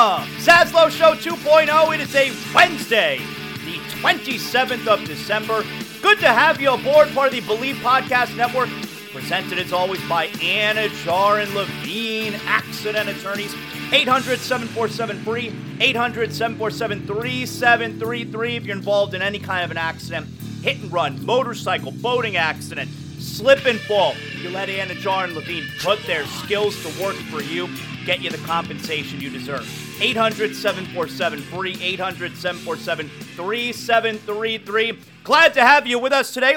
[0.00, 0.34] Welcome!
[0.36, 1.94] Zaslow Show 2.0.
[1.94, 3.18] It is a Wednesday,
[3.66, 5.62] the 27th of December.
[6.00, 8.70] Good to have you aboard, part of the Bleav Podcast Network.
[9.12, 13.54] Presented as always by Anna Jar and Levine, accident attorneys.
[13.92, 20.26] 800 747 free, 800 747 3733 if you're involved in any kind of an accident,
[20.62, 22.90] hit and run, motorcycle, boating accident,
[23.40, 24.14] slip and fall.
[24.42, 27.68] You let Anidjar and Levine put their skills to work for you
[28.04, 29.66] get you the compensation you deserve.
[30.00, 34.98] 800 747 free, 800 747 3733.
[35.24, 36.56] Glad to have you with us today.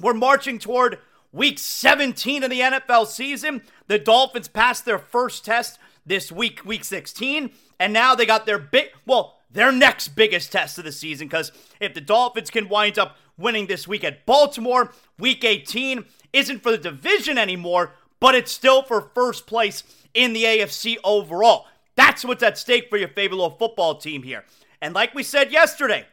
[0.00, 0.98] We're marching toward
[1.30, 3.62] week 17 of the NFL season.
[3.86, 8.58] The Dolphins passed their first test this week, week 16, and now they got their
[8.58, 12.98] big, well, their next biggest test of the season because if the Dolphins can wind
[12.98, 18.52] up winning this week at Baltimore, week 18 isn't for the division anymore, but it's
[18.52, 21.66] still for first place in the AFC overall.
[21.96, 24.44] That's what's at stake for your favorite little football team here.
[24.80, 26.06] And like we said yesterday,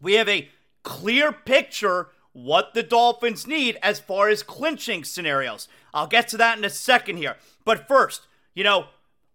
[0.00, 0.48] we have a
[0.82, 5.68] clear picture what the Dolphins need as far as clinching scenarios.
[5.92, 7.36] I'll get to that in a second here.
[7.64, 8.86] But first, you know,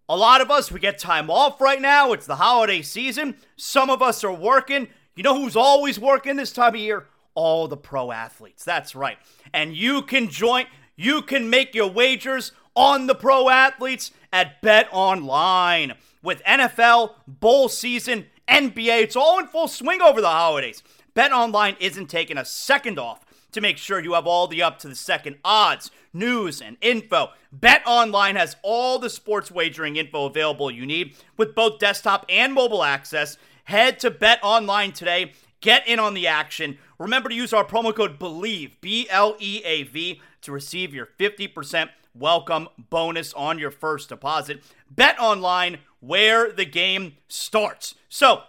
[0.10, 2.12] a lot of us, we get time off right now.
[2.12, 3.36] It's the holiday season.
[3.56, 4.88] Some of us are working.
[5.16, 7.08] You know who's always working this time of year?
[7.36, 8.64] All the pro athletes.
[8.64, 9.18] That's right.
[9.54, 10.66] And you can join,
[10.96, 15.94] you can make your wagers on the pro athletes at Bet Online.
[16.22, 20.84] With NFL, bowl season, NBA, it's all in full swing over the holidays.
[21.14, 24.80] Bet Online isn't taking a second off to make sure you have all the up
[24.80, 27.30] to the second odds, news, and info.
[27.52, 32.54] Bet Online has all the sports wagering info available you need with both desktop and
[32.54, 33.38] mobile access.
[33.66, 35.34] Head to Bet Online today.
[35.62, 36.78] Get in on the action.
[37.00, 41.08] Remember to use our promo code BLEAV, B L E A V, to receive your
[41.18, 44.62] 50% welcome bonus on your first deposit.
[44.90, 47.96] Bet online where the game starts.
[48.10, 48.44] So,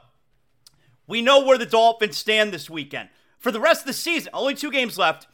[1.06, 3.10] we know where the Dolphins stand this weekend.
[3.44, 5.26] For the rest of the season, only two games left.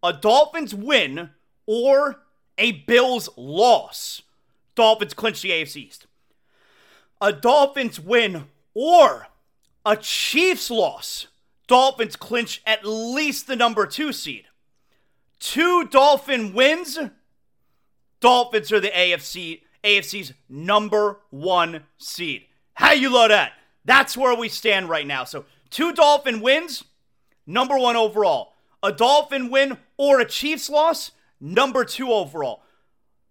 [0.00, 1.30] A Dolphins win
[1.66, 2.22] or
[2.56, 4.22] a Bills loss.
[4.76, 6.06] Dolphins clinch the AFC East.
[7.20, 9.26] A Dolphins win or
[9.84, 11.26] a Chiefs loss.
[11.66, 14.44] Dolphins clinch at least the number two seed.
[15.40, 16.96] Two Dolphin wins
[18.20, 22.44] Dolphins are the AFC AFC's number one seed.
[22.74, 23.54] How you load that?
[23.84, 25.24] That's where we stand right now.
[25.24, 26.84] So two Dolphin wins,
[27.48, 28.54] number one overall.
[28.82, 31.10] A Dolphin win or a Chiefs loss,
[31.40, 32.62] number two overall.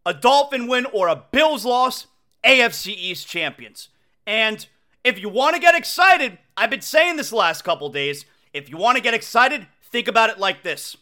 [0.05, 2.07] A Dolphin win or a Bills loss,
[2.43, 3.87] AFC East champions.
[4.25, 4.67] And
[5.05, 8.25] if you want to get excited, I've been saying this last couple days.
[8.53, 10.97] If you want to get excited, think about it like this.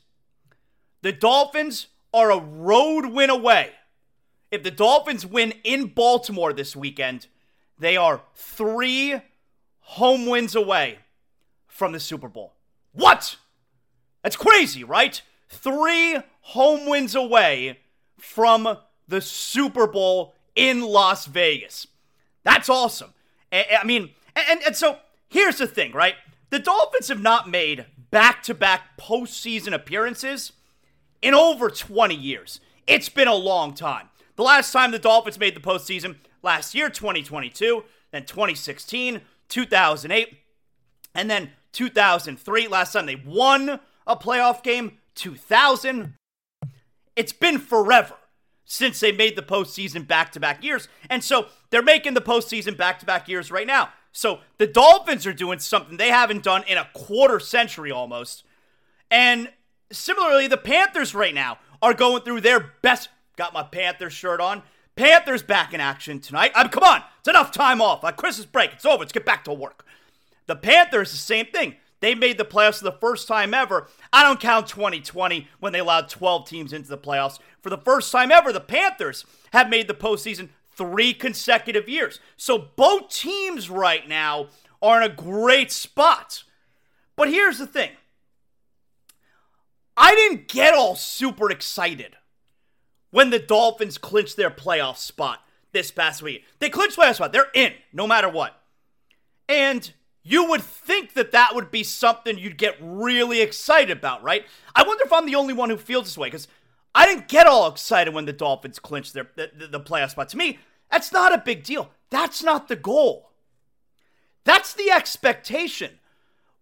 [1.02, 3.72] The Dolphins are a road win away.
[4.52, 7.28] If the Dolphins win in Baltimore this weekend,
[7.78, 9.22] they are three
[9.80, 11.00] home wins away
[11.68, 12.55] from the Super Bowl.
[12.96, 13.36] What?
[14.24, 15.22] That's crazy, right?
[15.50, 17.80] Three home wins away
[18.18, 18.78] from
[19.08, 21.88] the Super Bowl in Las Vegas.
[22.44, 23.14] That's awesome.
[23.52, 24.98] I mean, and, and so
[25.30, 26.16] here's the thing, right?
[26.50, 30.54] The Dolphins have not made back to back postseason appearances
[31.22, 32.60] in over 20 years.
[32.88, 34.10] It's been a long time.
[34.36, 40.38] The last time the Dolphins made the postseason, last year, 2022, then 2016, 2008,
[41.14, 42.68] and then 2003.
[42.68, 46.16] Last time they won a playoff game, 2000.
[47.16, 48.16] It's been forever
[48.64, 50.88] since they made the postseason back to back years.
[51.10, 53.90] And so they're making the postseason back to back years right now.
[54.12, 58.44] So the Dolphins are doing something they haven't done in a quarter century almost.
[59.12, 59.52] And
[59.92, 63.10] similarly, the Panthers right now are going through their best.
[63.36, 64.64] Got my Panthers shirt on.
[64.96, 66.54] Panthers back in action tonight.
[66.56, 68.02] I mean, come on, it's enough time off.
[68.02, 69.00] Like Christmas break, it's over.
[69.00, 69.85] Let's get back to work.
[70.48, 71.76] The Panthers, the same thing.
[72.02, 73.88] They made the playoffs for the first time ever.
[74.14, 77.40] I don't count 2020 when they allowed 12 teams into the playoffs.
[77.62, 82.20] For the first time ever, the Panthers have made the postseason three consecutive years.
[82.38, 84.48] So both teams right now
[84.82, 86.44] are in a great spot.
[87.16, 87.92] But here's the thing
[89.98, 92.18] I didn't get all super excited
[93.12, 96.44] when the Dolphins clinched their playoff spot this past week.
[96.60, 97.32] They clinched playoff spot.
[97.32, 98.62] They're in no matter what.
[99.48, 99.92] And
[100.28, 104.44] you would think that that would be something you'd get really excited about, right?
[104.76, 106.48] I wonder if I'm the only one who feels this way because
[106.96, 110.30] I didn't get all excited when the Dolphins clinched their the, the playoff spot.
[110.30, 110.58] To me,
[110.92, 111.92] that's not a big deal.
[112.10, 113.30] That's not the goal.
[114.46, 116.00] That's the expectation.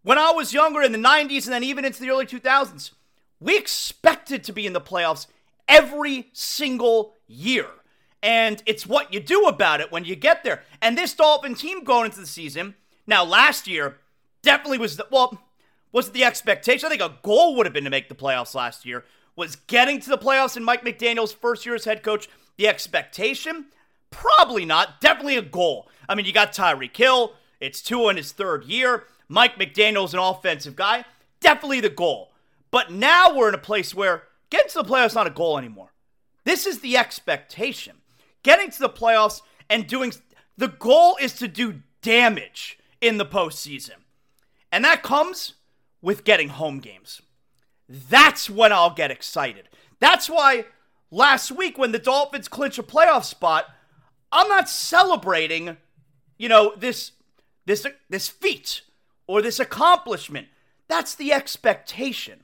[0.02, 2.92] When I was younger in the 90s and then even into the early 2000s,
[3.40, 5.28] we expected to be in the playoffs
[5.70, 7.68] every single year.
[8.22, 10.64] And it's what you do about it when you get there.
[10.82, 12.76] And this Dolphin team going into the season,
[13.06, 13.98] now, last year
[14.42, 15.42] definitely was the, well,
[15.92, 16.86] was the expectation.
[16.86, 19.04] I think a goal would have been to make the playoffs last year.
[19.36, 23.66] Was getting to the playoffs in Mike McDaniel's first year as head coach the expectation?
[24.12, 25.02] Probably not.
[25.02, 25.90] Definitely a goal.
[26.08, 27.34] I mean, you got Tyreek Hill.
[27.60, 29.06] It's two in his third year.
[29.28, 31.06] Mike McDaniel's an offensive guy.
[31.40, 32.32] Definitely the goal.
[32.70, 35.94] But now we're in a place where getting to the playoffs not a goal anymore.
[36.44, 37.98] This is the expectation.
[38.44, 40.14] Getting to the playoffs and doing
[40.58, 44.00] the goal is to do damage in the postseason.
[44.72, 45.56] And that comes
[46.02, 47.22] with getting home games.
[47.88, 49.68] That's when I'll get excited.
[50.00, 50.66] That's why
[51.12, 53.66] last week when the Dolphins clinch a playoff spot,
[54.32, 55.78] I'm not celebrating,
[56.38, 57.12] you know, this
[57.66, 58.82] this this feat
[59.28, 60.48] or this accomplishment.
[60.88, 62.40] That's the expectation.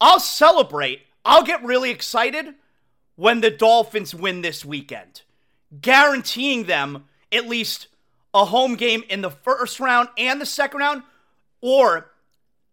[0.00, 1.02] I'll celebrate.
[1.24, 2.54] I'll get really excited
[3.16, 5.22] when the Dolphins win this weekend,
[5.80, 7.88] guaranteeing them at least
[8.36, 11.02] a home game in the first round and the second round,
[11.62, 12.10] or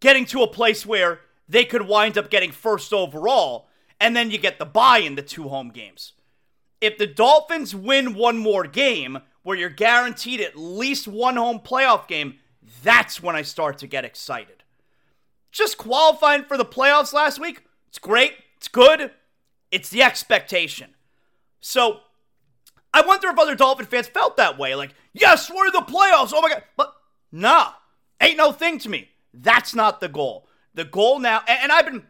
[0.01, 3.69] getting to a place where they could wind up getting first overall,
[3.99, 6.11] and then you get the buy in the two home games.
[6.81, 12.09] If the Dolphins win one more game where you're guaranteed at least one home playoff
[12.09, 12.39] game,
[12.83, 14.63] that's when I start to get excited.
[15.49, 19.11] Just qualifying for the playoffs last week, it's great, it's good,
[19.71, 20.95] it's the expectation.
[21.61, 22.01] So
[22.93, 24.75] I wonder if other Dolphin fans felt that way.
[24.75, 26.31] Like, yes, we're in the playoffs.
[26.33, 26.63] Oh my God.
[26.75, 26.93] But
[27.31, 27.71] nah,
[28.21, 29.09] ain't no thing to me.
[29.33, 30.47] That's not the goal.
[30.73, 32.03] The goal now, and, and I've been,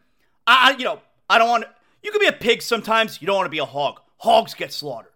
[0.47, 1.69] I, you know, I don't want, to,
[2.01, 3.21] you can be a pig sometimes.
[3.21, 3.99] You don't want to be a hog.
[4.17, 5.11] Hogs get slaughtered.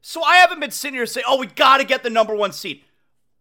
[0.00, 2.52] So I haven't been sitting here saying, oh, we got to get the number one
[2.52, 2.82] seed.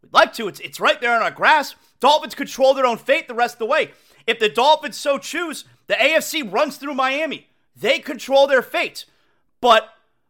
[0.01, 0.47] We'd like to.
[0.47, 1.75] It's, it's right there in our grass.
[1.99, 3.91] Dolphins control their own fate the rest of the way.
[4.27, 7.47] If the Dolphins so choose, the AFC runs through Miami.
[7.75, 9.05] They control their fate.
[9.59, 9.89] But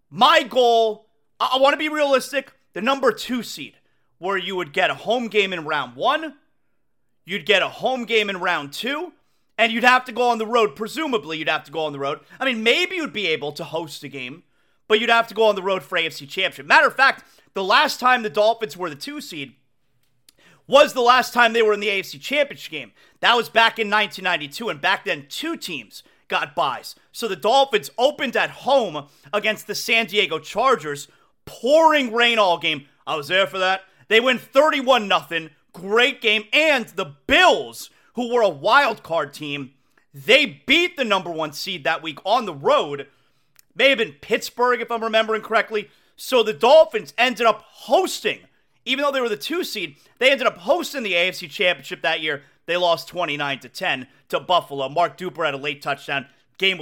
[0.09, 1.07] my goal
[1.41, 2.53] I, I want to be realistic.
[2.73, 3.75] The number two seed,
[4.17, 6.35] where you would get a home game in round one,
[7.25, 9.13] you'd get a home game in round two,
[9.57, 10.75] and you'd have to go on the road.
[10.75, 12.19] Presumably, you'd have to go on the road.
[12.39, 14.43] I mean, maybe you'd be able to host a game,
[14.87, 16.65] but you'd have to go on the road for AFC Championship.
[16.65, 17.23] Matter of fact,
[17.53, 19.53] the last time the Dolphins were the two seed
[20.67, 22.91] was the last time they were in the AFC Championship game.
[23.19, 26.95] That was back in 1992, and back then, two teams got buys.
[27.11, 31.09] So the Dolphins opened at home against the San Diego Chargers,
[31.51, 32.86] pouring rain all game.
[33.05, 33.84] I was there for that.
[34.08, 35.50] They win 31 0.
[35.74, 36.46] Great game.
[36.53, 39.72] And the Bills, who were a wild card team,
[40.13, 43.08] they beat the number one seed that week on the road.
[43.75, 45.89] May have been Pittsburgh, if I'm remembering correctly.
[46.15, 48.39] So the Dolphins ended up hosting,
[48.86, 52.22] even though they were the two seed, they ended up hosting the AFC Championship that
[52.22, 52.43] year.
[52.65, 54.88] They lost 29 to 10 to Buffalo.
[54.88, 56.27] Mark Duper had a late touchdown.
[56.58, 56.81] Game,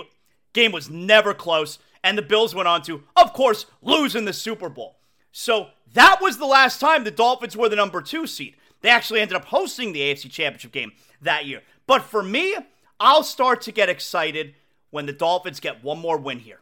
[0.54, 4.34] game was never close and the Bills went on to, of course, lose in the
[4.34, 4.98] Super Bowl.
[5.32, 8.56] So that was the last time the Dolphins were the number two seed.
[8.82, 11.62] They actually ended up hosting the AFC Championship game that year.
[11.86, 12.56] But for me,
[13.00, 14.56] I'll start to get excited
[14.90, 16.62] when the Dolphins get one more win here.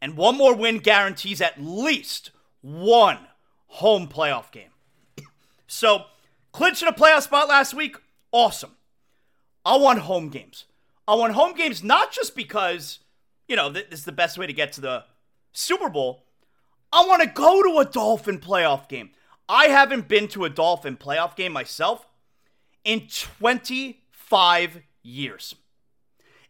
[0.00, 2.30] And one more win guarantees at least
[2.62, 3.18] one
[3.66, 4.70] home playoff game.
[5.66, 6.04] So,
[6.52, 7.96] clinching a playoff spot last week,
[8.32, 8.76] awesome.
[9.64, 10.64] I want home games.
[11.06, 13.00] I want home games not just because,
[13.50, 15.04] you know, this is the best way to get to the
[15.52, 16.22] Super Bowl.
[16.92, 19.10] I want to go to a Dolphin playoff game.
[19.48, 22.06] I haven't been to a Dolphin playoff game myself
[22.84, 25.56] in 25 years.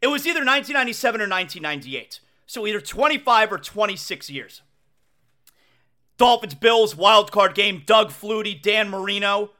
[0.02, 2.20] It was either 1997 or 1998.
[2.46, 4.60] So either 25 or 26 years.
[6.18, 7.82] Dolphins Bills wild card game.
[7.86, 9.52] Doug Flutie, Dan Marino.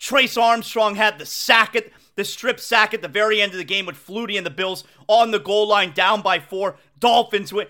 [0.00, 1.86] Trace Armstrong had the sack at
[2.16, 4.84] the strip sack at the very end of the game with Flutie and the Bills
[5.08, 6.76] on the goal line, down by four.
[6.98, 7.68] Dolphins with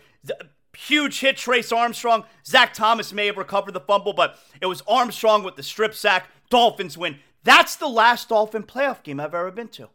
[0.77, 1.37] huge hit.
[1.37, 2.25] Trace Armstrong.
[2.47, 6.29] Zach Thomas may have recovered the fumble, but it was Armstrong with the strip sack.
[6.51, 7.19] Dolphins win.
[7.43, 9.89] That's the last Dolphin playoff game I've ever been to.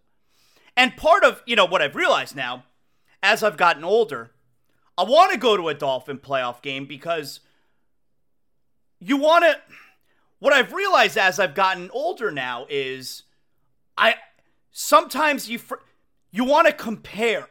[0.77, 2.63] And part of, you know, what I've realized now,
[3.21, 4.31] as I've gotten older,
[4.97, 7.39] I want to go to a Dolphin playoff game because
[8.99, 9.59] you want to.
[10.39, 13.23] What I've realized as I've gotten older now is
[13.97, 14.15] I
[14.71, 15.59] sometimes you
[16.31, 17.47] you want to compare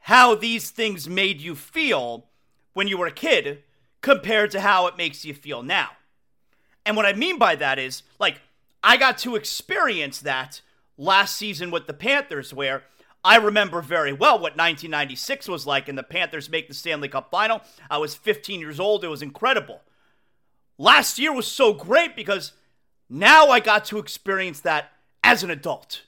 [0.00, 2.26] how these things made you feel
[2.72, 3.62] when you were a kid
[4.00, 5.90] compared to how it makes you feel now.
[6.86, 8.40] And what I mean by that is like
[8.82, 10.62] I got to experience that
[10.96, 12.84] last season with the Panthers, where
[13.22, 17.30] I remember very well what 1996 was like, and the Panthers make the Stanley Cup
[17.30, 17.60] final.
[17.90, 19.04] I was 15 years old.
[19.04, 19.82] It was incredible.
[20.78, 22.52] Last year was so great because
[23.10, 24.92] now I got to experience that
[25.22, 26.02] as an adult.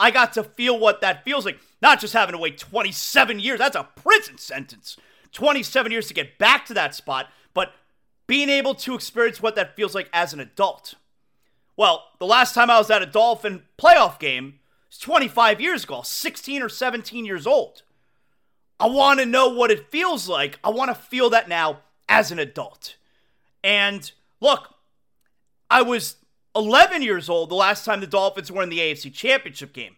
[0.00, 3.58] I got to feel what that feels like, not just having to wait 27 years.
[3.58, 4.96] That's a prison sentence.
[5.32, 7.72] 27 years to get back to that spot, but
[8.26, 10.94] being able to experience what that feels like as an adult.
[11.76, 16.02] Well, the last time I was at a Dolphin playoff game was 25 years ago,
[16.02, 17.82] 16 or 17 years old.
[18.78, 20.58] I want to know what it feels like.
[20.62, 22.96] I want to feel that now as an adult.
[23.62, 24.74] And look,
[25.70, 26.16] I was
[26.56, 29.96] 11 years old the last time the Dolphins were in the AFC Championship game.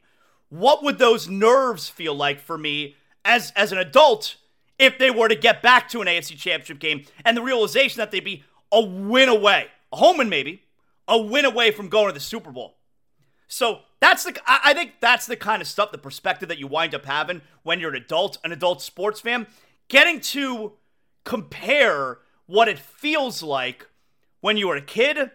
[0.49, 4.37] What would those nerves feel like for me as, as an adult
[4.79, 8.11] if they were to get back to an AFC Championship game and the realization that
[8.11, 10.63] they'd be a win away, a home win maybe,
[11.09, 12.77] a win away from going to the Super Bowl.
[13.49, 16.95] So that's the I think that's the kind of stuff, the perspective that you wind
[16.95, 19.47] up having when you're an adult, an adult sports fan,
[19.89, 20.73] getting to
[21.25, 23.87] compare what it feels like
[24.41, 25.31] when you were a kid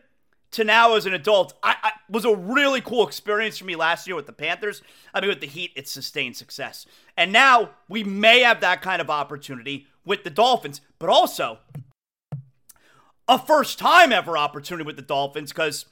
[0.51, 4.05] to now as an adult I, I, was a really cool experience for me last
[4.05, 4.81] year with the Panthers.
[5.13, 6.85] I mean, with the Heat, it's sustained success.
[7.17, 11.59] And now we may have that kind of opportunity with the Dolphins, but also
[13.27, 15.85] a first time ever opportunity with the Dolphins because,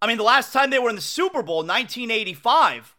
[0.00, 2.94] I mean, the last time they were in the Super Bowl, 1985,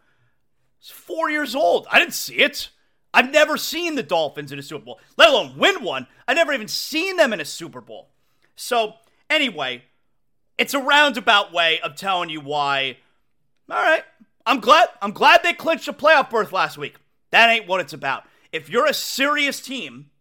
[0.79, 1.87] was four years old.
[1.91, 2.69] I didn't see it.
[3.13, 6.07] I've never seen the Dolphins in a Super Bowl, let alone win one.
[6.27, 8.09] I've never even seen them in a Super Bowl.
[8.55, 8.95] So,
[9.29, 9.83] anyway,
[10.59, 12.97] it's a roundabout way of telling you why.
[13.69, 14.03] All right,
[14.45, 14.89] I'm glad.
[15.01, 16.97] I'm glad they clinched a playoff berth last week.
[17.31, 18.23] That ain't what it's about.
[18.51, 20.11] If you're a serious team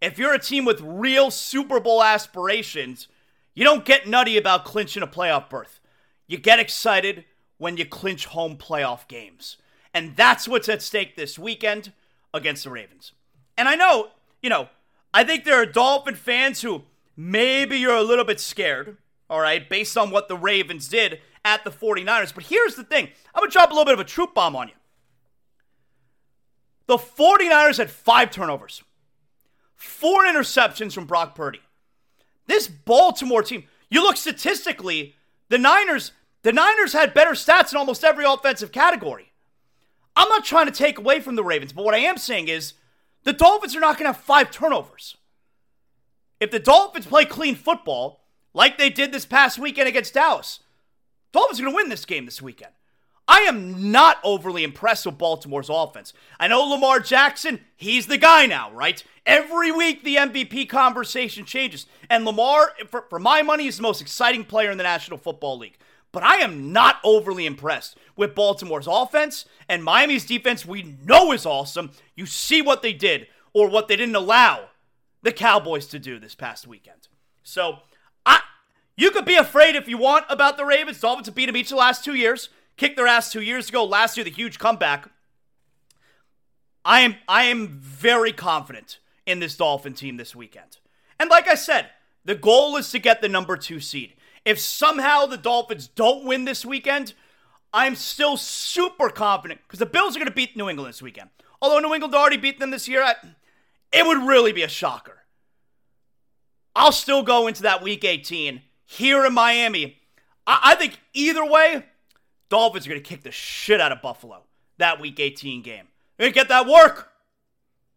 [0.00, 3.08] if you're a team with real Super Bowl aspirations,
[3.54, 5.80] you don't get nutty about clinching a playoff berth.
[6.26, 7.24] You get excited
[7.56, 9.56] when you clinch home playoff games.
[9.92, 11.92] And that's what's at stake this weekend
[12.32, 13.12] against the Ravens.
[13.56, 14.10] And I know,
[14.42, 14.68] you know,
[15.12, 16.84] I think there are Dolphin fans who
[17.16, 18.98] maybe you're a little bit scared,
[19.30, 22.34] all right, based on what the Ravens did at the 49ers.
[22.34, 24.56] But here's the thing I'm going to drop a little bit of a troop bomb
[24.56, 24.74] on you.
[26.86, 28.82] The 49ers had five turnovers.
[29.74, 31.60] Four interceptions from Brock Purdy.
[32.46, 35.14] This Baltimore team, you look statistically,
[35.50, 39.32] the Niners, the Niners had better stats in almost every offensive category.
[40.16, 42.72] I'm not trying to take away from the Ravens, but what I am saying is
[43.24, 45.16] the Dolphins are not going to have five turnovers.
[46.40, 48.24] If the Dolphins play clean football,
[48.58, 50.58] like they did this past weekend against Dallas,
[51.30, 52.72] Dolphins are going to win this game this weekend.
[53.28, 56.12] I am not overly impressed with Baltimore's offense.
[56.40, 59.04] I know Lamar Jackson, he's the guy now, right?
[59.24, 61.86] Every week the MVP conversation changes.
[62.10, 65.58] And Lamar, for, for my money, is the most exciting player in the National Football
[65.58, 65.78] League.
[66.10, 71.46] But I am not overly impressed with Baltimore's offense and Miami's defense, we know is
[71.46, 71.92] awesome.
[72.16, 74.70] You see what they did or what they didn't allow
[75.22, 77.06] the Cowboys to do this past weekend.
[77.44, 77.82] So,
[78.28, 78.40] I
[78.96, 81.00] you could be afraid if you want about the Ravens.
[81.00, 83.84] Dolphins have beat them each the last two years kicked their ass two years ago.
[83.84, 85.10] Last year, the huge comeback.
[86.84, 90.78] I am I am very confident in this Dolphin team this weekend.
[91.20, 91.90] And like I said,
[92.24, 94.14] the goal is to get the number two seed.
[94.44, 97.12] If somehow the Dolphins don't win this weekend,
[97.74, 101.28] I'm still super confident because the Bills are going to beat New England this weekend.
[101.60, 103.16] Although New England already beat them this year, I,
[103.92, 105.17] it would really be a shocker.
[106.78, 109.98] I'll still go into that week 18 here in Miami.
[110.46, 111.84] I, I think either way,
[112.48, 114.44] Dolphins are going to kick the shit out of Buffalo
[114.78, 115.88] that week 18 game.
[116.16, 117.10] They're going to get that work.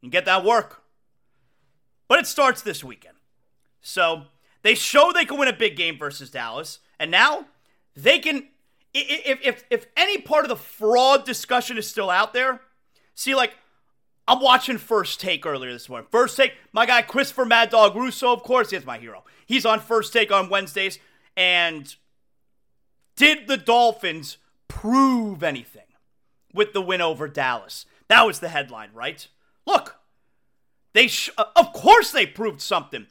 [0.01, 0.81] And get that work.
[2.07, 3.17] But it starts this weekend.
[3.81, 4.23] So
[4.63, 6.79] they show they can win a big game versus Dallas.
[6.99, 7.45] And now
[7.95, 8.47] they can,
[8.95, 12.61] if, if, if any part of the fraud discussion is still out there,
[13.13, 13.53] see, like,
[14.31, 16.07] I'm watching First Take earlier this morning.
[16.09, 19.25] First Take, my guy Christopher Mad Dog Russo, of course, he's my hero.
[19.45, 20.99] He's on First Take on Wednesdays.
[21.35, 21.93] And
[23.17, 24.37] did the Dolphins
[24.69, 25.83] prove anything
[26.53, 27.85] with the win over Dallas?
[28.07, 29.27] That was the headline, right?
[29.67, 29.97] Look,
[30.93, 33.07] they sh- uh, of course they proved something.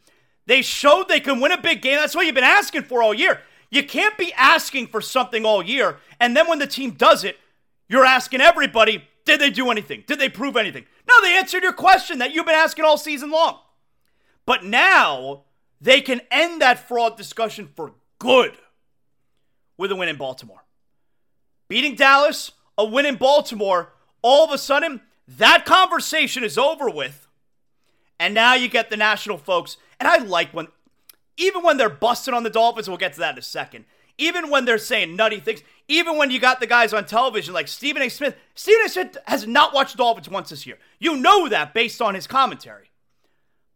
[0.46, 1.98] They showed they can win a big game.
[1.98, 3.42] That's what you've been asking for all year.
[3.70, 7.36] You can't be asking for something all year, and then when the team does it,
[7.90, 10.02] you're asking everybody, did they do anything?
[10.06, 10.86] Did they prove anything?
[11.10, 13.58] No, they answered your question that you've been asking all season long.
[14.46, 15.42] But now
[15.80, 18.52] they can end that fraud discussion for good
[19.76, 20.64] with a win in Baltimore.
[21.68, 27.26] Beating Dallas, a win in Baltimore, all of a sudden, that conversation is over with.
[28.18, 29.78] And now you get the national folks.
[29.98, 30.68] And I like when,
[31.36, 33.84] even when they're busting on the Dolphins, we'll get to that in a second.
[34.20, 37.68] Even when they're saying nutty things, even when you got the guys on television like
[37.68, 38.10] Stephen A.
[38.10, 38.88] Smith, Stephen A.
[38.88, 40.78] Smith has not watched Dolphins once this year.
[40.98, 42.90] You know that based on his commentary.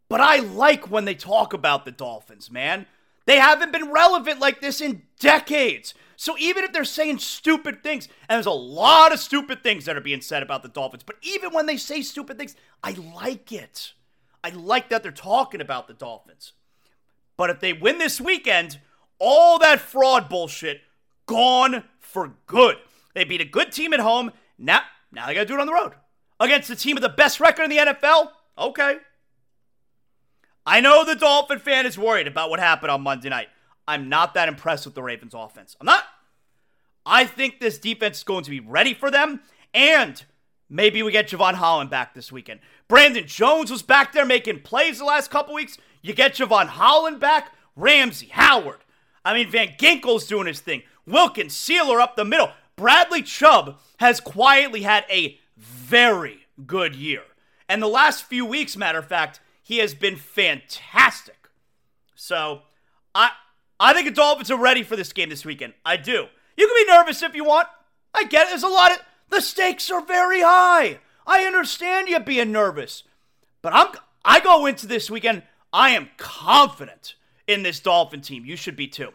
[0.08, 2.86] But I like when they talk about the Dolphins, man.
[3.26, 5.94] They haven't been relevant like this in decades.
[6.16, 9.96] So even if they're saying stupid things, and there's a lot of stupid things that
[9.96, 13.50] are being said about the Dolphins, but even when they say stupid things, I like
[13.50, 13.94] it.
[14.44, 16.52] I like that they're talking about the Dolphins.
[17.36, 18.78] But if they win this weekend,
[19.24, 20.82] all that fraud bullshit
[21.26, 22.76] gone for good.
[23.14, 24.32] They beat a good team at home.
[24.58, 25.92] Now, now they got to do it on the road
[26.38, 28.28] against the team with the best record in the NFL.
[28.58, 28.98] Okay,
[30.66, 33.48] I know the Dolphin fan is worried about what happened on Monday night.
[33.86, 35.76] I'm not that impressed with the Ravens offense.
[35.80, 36.04] I'm not.
[37.04, 39.40] I think this defense is going to be ready for them,
[39.74, 40.22] and
[40.70, 42.60] maybe we get Jevon Holland back this weekend.
[42.88, 45.76] Brandon Jones was back there making plays the last couple weeks.
[46.00, 48.78] You get Jevon Holland back, Ramsey, Howard.
[49.24, 50.82] I mean, Van Ginkel's doing his thing.
[51.06, 52.50] Wilkins, Sieler up the middle.
[52.76, 57.22] Bradley Chubb has quietly had a very good year.
[57.68, 61.48] And the last few weeks, matter of fact, he has been fantastic.
[62.14, 62.62] So
[63.14, 63.30] I
[63.80, 65.74] I think the Dolphins are ready for this game this weekend.
[65.84, 66.26] I do.
[66.56, 67.68] You can be nervous if you want.
[68.12, 68.50] I get it.
[68.50, 68.98] There's a lot of
[69.30, 71.00] the stakes are very high.
[71.26, 73.02] I understand you being nervous.
[73.62, 73.88] But I'm
[74.24, 77.14] I go into this weekend, I am confident
[77.46, 78.44] in this Dolphin team.
[78.44, 79.12] You should be too.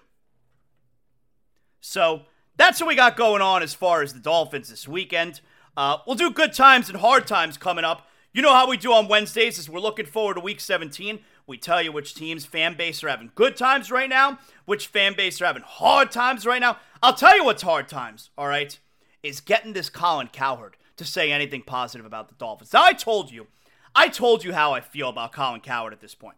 [1.81, 2.23] So
[2.57, 5.41] that's what we got going on as far as the Dolphins this weekend.
[5.77, 8.07] Uh, we'll do good times and hard times coming up.
[8.33, 11.19] You know how we do on Wednesdays is we're looking forward to week 17.
[11.47, 15.15] We tell you which teams fan base are having good times right now, which fan
[15.15, 16.77] base are having hard times right now.
[17.01, 18.77] I'll tell you what's hard times, all right,
[19.23, 22.71] is getting this Colin Cowherd to say anything positive about the Dolphins.
[22.71, 23.47] Now I told you,
[23.95, 26.37] I told you how I feel about Colin Cowherd at this point.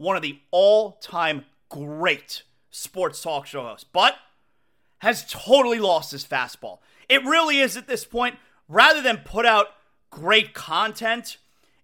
[0.00, 4.14] One of the all-time great sports talk show hosts, but
[5.00, 6.78] has totally lost his fastball.
[7.10, 8.36] It really is at this point.
[8.66, 9.66] Rather than put out
[10.08, 11.36] great content,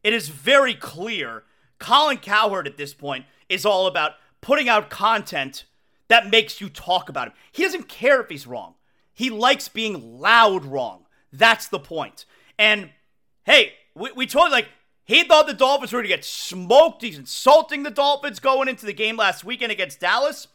[0.03, 1.43] it is very clear
[1.79, 5.67] Colin Cowherd at this point is all about putting out content
[6.09, 7.35] that makes you talk about him.
[7.53, 8.77] He doesn't care if he's wrong.
[9.13, 11.05] He likes being loud wrong.
[11.35, 12.25] That's the point.
[12.59, 12.89] And
[13.45, 14.69] hey, we, we told like,
[15.07, 17.03] he thought the Dolphins were going to get smoked.
[17.03, 20.49] He's insulting the Dolphins going into the game last weekend against Dallas.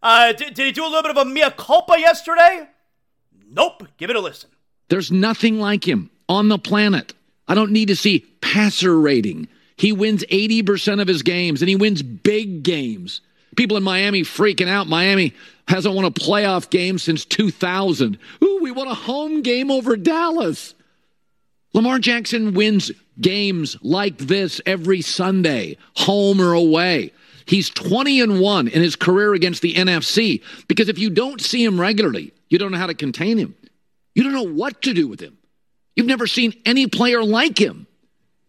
[0.00, 2.68] Uh, did, did he do a little bit of a mea culpa yesterday?
[3.50, 3.88] Nope.
[3.96, 4.50] Give it a listen.
[4.88, 7.12] There's nothing like him on the planet.
[7.48, 9.48] I don't need to see passer rating.
[9.76, 13.20] He wins 80% of his games and he wins big games.
[13.56, 14.86] People in Miami freaking out.
[14.86, 15.34] Miami
[15.66, 18.18] hasn't won a playoff game since 2000.
[18.44, 20.74] Ooh, we won a home game over Dallas.
[21.72, 27.12] Lamar Jackson wins games like this every Sunday, home or away.
[27.46, 31.64] He's 20 and 1 in his career against the NFC because if you don't see
[31.64, 33.54] him regularly, you don't know how to contain him.
[34.14, 35.38] You don't know what to do with him.
[35.96, 37.86] You've never seen any player like him.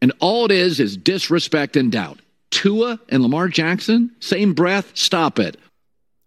[0.02, 2.20] And all it is is disrespect and doubt.
[2.52, 5.58] Tua and Lamar Jackson, same breath, stop it.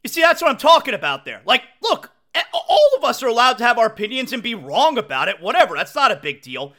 [0.02, 1.42] You see, that's what I'm talking about there.
[1.44, 2.10] Like, look,
[2.52, 5.76] all of us are allowed to have our opinions and be wrong about it, whatever.
[5.76, 6.74] That's not a big deal.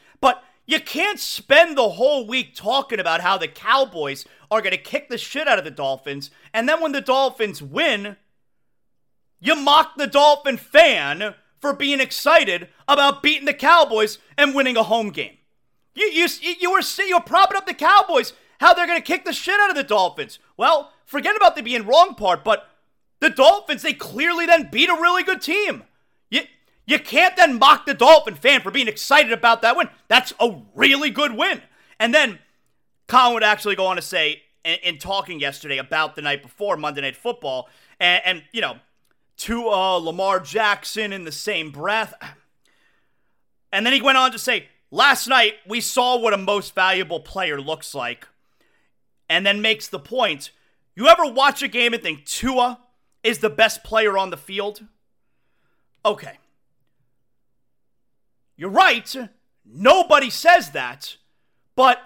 [0.66, 5.08] You can't spend the whole week talking about how the Cowboys are going to kick
[5.08, 8.16] the shit out of the Dolphins, and then when the Dolphins win,
[9.40, 14.82] you mock the Dolphin fan for being excited about beating the Cowboys and winning a
[14.82, 15.36] home game.
[15.94, 16.28] You, you,
[16.60, 19.60] you were you were propping up the Cowboys, how they're going to kick the shit
[19.60, 20.38] out of the Dolphins.
[20.56, 22.68] Well, forget about the being wrong part, but
[23.20, 25.84] the Dolphins, they clearly then beat a really good team.
[26.30, 26.42] You,
[26.86, 29.88] You can't then mock the Dolphin fan for being excited about that win.
[30.08, 31.62] That's a really good win.
[31.98, 32.38] And then
[33.06, 36.76] Colin would actually go on to say, in, in talking yesterday about the night before
[36.76, 37.68] Monday Night Football,
[37.98, 38.76] and, and you know,
[39.36, 42.14] to uh, Lamar Jackson in the same breath.
[43.72, 47.20] And then he went on to say, last night we saw what a most valuable
[47.20, 48.28] player looks like.
[49.28, 50.50] And then makes the point
[50.94, 52.78] you ever watch a game and think Tua
[53.22, 54.84] is the best player on the field?
[56.04, 56.38] Okay.
[58.56, 59.14] You're right.
[59.64, 61.16] Nobody says that.
[61.76, 62.00] But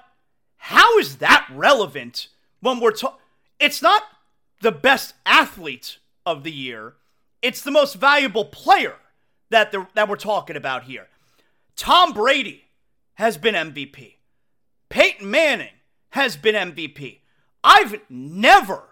[0.56, 2.28] how is that relevant
[2.60, 3.18] when we're talking?
[3.58, 4.02] It's not
[4.60, 6.94] the best athlete of the year.
[7.42, 8.96] It's the most valuable player
[9.50, 11.06] that the, that we're talking about here.
[11.76, 12.64] Tom Brady
[13.14, 14.14] has been MVP.
[14.88, 15.72] Peyton Manning
[16.10, 17.18] has been MVP.
[17.62, 18.82] I've never,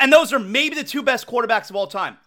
[0.00, 2.18] and those are maybe the two best quarterbacks of all time.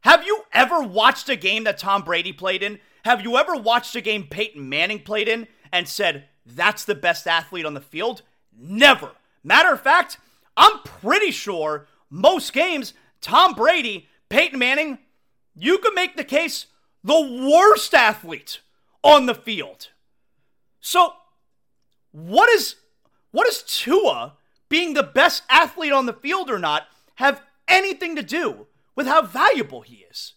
[0.00, 2.80] Have you ever watched a game that Tom Brady played in?
[3.04, 7.26] Have you ever watched a game Peyton Manning played in and said, that's the best
[7.26, 8.22] athlete on the field?
[8.56, 9.12] Never.
[9.42, 10.18] Matter of fact,
[10.56, 14.98] I'm pretty sure most games, Tom Brady, Peyton Manning,
[15.54, 16.66] you could make the case
[17.02, 18.60] the worst athlete
[19.02, 19.88] on the field.
[20.80, 21.14] So,
[22.12, 22.76] what is
[23.30, 24.34] what does Tua
[24.68, 26.84] being the best athlete on the field or not
[27.16, 30.34] have anything to do with how valuable he is?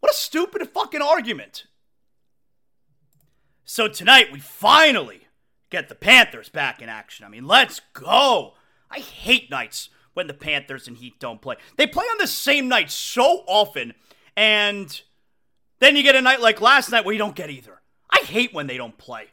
[0.00, 1.66] What a stupid fucking argument.
[3.64, 5.28] So tonight we finally
[5.70, 7.26] get the Panthers back in action.
[7.26, 8.54] I mean, let's go.
[8.90, 11.56] I hate nights when the Panthers and Heat don't play.
[11.76, 13.94] They play on the same night so often,
[14.36, 15.00] and
[15.80, 17.82] then you get a night like last night where you don't get either.
[18.10, 19.26] I hate when they don't play.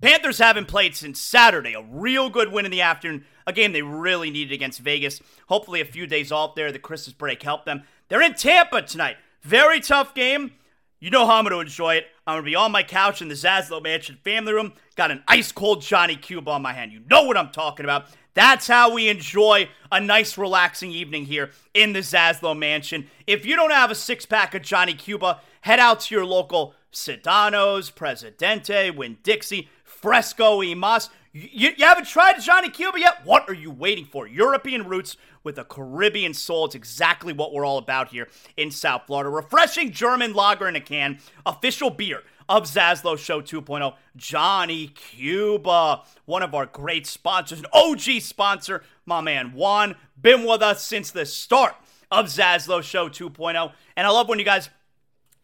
[0.00, 1.74] Panthers haven't played since Saturday.
[1.74, 3.24] A real good win in the afternoon.
[3.46, 5.20] A game they really needed against Vegas.
[5.48, 6.70] Hopefully, a few days off there.
[6.70, 7.82] The Christmas break helped them.
[8.08, 9.16] They're in Tampa tonight.
[9.42, 10.52] Very tough game.
[11.00, 12.06] You know how I'm going to enjoy it.
[12.26, 14.72] I'm going to be on my couch in the Zaslow Mansion family room.
[14.96, 16.92] Got an ice cold Johnny Cuba on my hand.
[16.92, 18.06] You know what I'm talking about.
[18.34, 23.08] That's how we enjoy a nice, relaxing evening here in the Zaslow Mansion.
[23.26, 26.74] If you don't have a six pack of Johnny Cuba, head out to your local
[26.92, 31.10] Sedano's, Presidente, Winn-Dixie, Fresco y Mas.
[31.32, 33.24] You, you haven't tried Johnny Cuba yet?
[33.24, 34.26] What are you waiting for?
[34.26, 35.16] European roots
[35.48, 36.66] with a Caribbean soul.
[36.66, 39.30] It's exactly what we're all about here in South Florida.
[39.30, 43.94] Refreshing German lager in a can, official beer of Zaslow Show 2.0.
[44.14, 50.60] Johnny Cuba, one of our great sponsors, an OG sponsor, my man Juan, been with
[50.60, 51.74] us since the start
[52.10, 53.72] of Zaslow Show 2.0.
[53.96, 54.68] And I love when you guys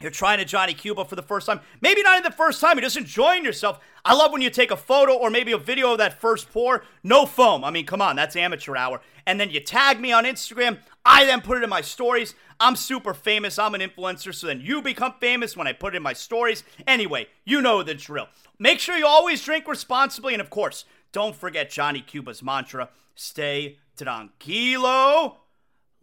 [0.01, 1.61] you're trying to Johnny Cuba for the first time.
[1.81, 2.77] Maybe not the first time.
[2.77, 3.81] You're just enjoying yourself.
[4.05, 6.85] I love when you take a photo or maybe a video of that first pour.
[7.03, 7.65] No foam.
[7.65, 9.01] I mean, come on, that's amateur hour.
[9.27, 10.79] And then you tag me on Instagram.
[11.05, 12.35] I then put it in my stories.
[12.61, 13.59] I'm super famous.
[13.59, 14.35] I'm an influencer.
[14.35, 16.65] So then you become famous when I put it in my stories.
[16.87, 18.29] Anyway, you know the drill.
[18.59, 20.35] Make sure you always drink responsibly.
[20.35, 25.37] And of course, don't forget Johnny Cuba's mantra stay tranquilo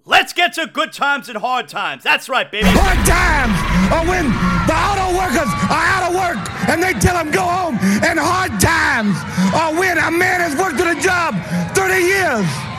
[0.03, 2.01] Let's get to good times and hard times.
[2.03, 2.67] That's right, baby.
[2.71, 3.53] Hard times
[3.93, 4.25] are when
[4.65, 7.77] the auto workers are out of work and they tell them go home.
[8.01, 9.15] And hard times
[9.53, 11.35] are when a man has worked at a job
[11.75, 12.70] 30 years.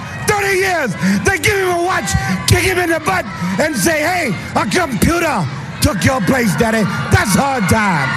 [0.43, 0.95] 30 years.
[1.25, 2.11] They give him a watch,
[2.49, 3.25] kick him in the butt,
[3.61, 5.47] and say, hey, a computer
[5.81, 6.83] took your place, daddy.
[7.15, 8.09] That's hard time.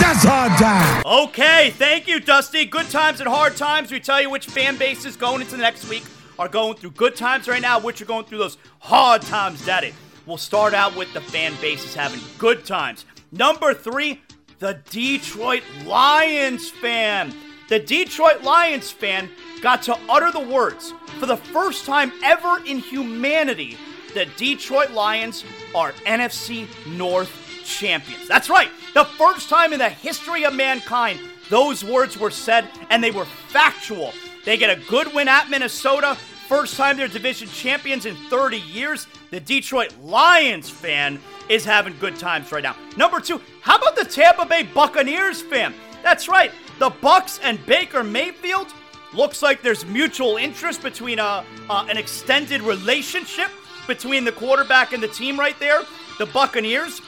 [0.00, 1.02] That's hard time.
[1.28, 2.64] Okay, thank you, Dusty.
[2.64, 3.90] Good times and hard times.
[3.90, 6.04] We tell you which fan base is going into the next week
[6.38, 9.92] are going through good times right now, which are going through those hard times, daddy.
[10.24, 13.06] We'll start out with the fan bases having good times.
[13.32, 14.22] Number three,
[14.60, 17.34] the Detroit Lions fan.
[17.68, 19.28] The Detroit Lions fan
[19.58, 23.76] got to utter the words for the first time ever in humanity
[24.14, 25.44] the Detroit Lions
[25.74, 26.66] are NFC
[26.96, 27.30] North
[27.64, 28.26] champions.
[28.26, 33.02] That's right, the first time in the history of mankind those words were said and
[33.02, 34.12] they were factual.
[34.44, 36.16] They get a good win at Minnesota.
[36.46, 39.06] First time they're division champions in 30 years.
[39.30, 42.76] The Detroit Lions fan is having good times right now.
[42.96, 45.74] Number two, how about the Tampa Bay Buccaneers fan?
[46.02, 48.68] That's right, the Bucs and Baker Mayfield.
[49.14, 53.50] Looks like there's mutual interest between a, uh, uh, an extended relationship
[53.86, 55.82] between the quarterback and the team right there.
[56.18, 57.00] The Buccaneers,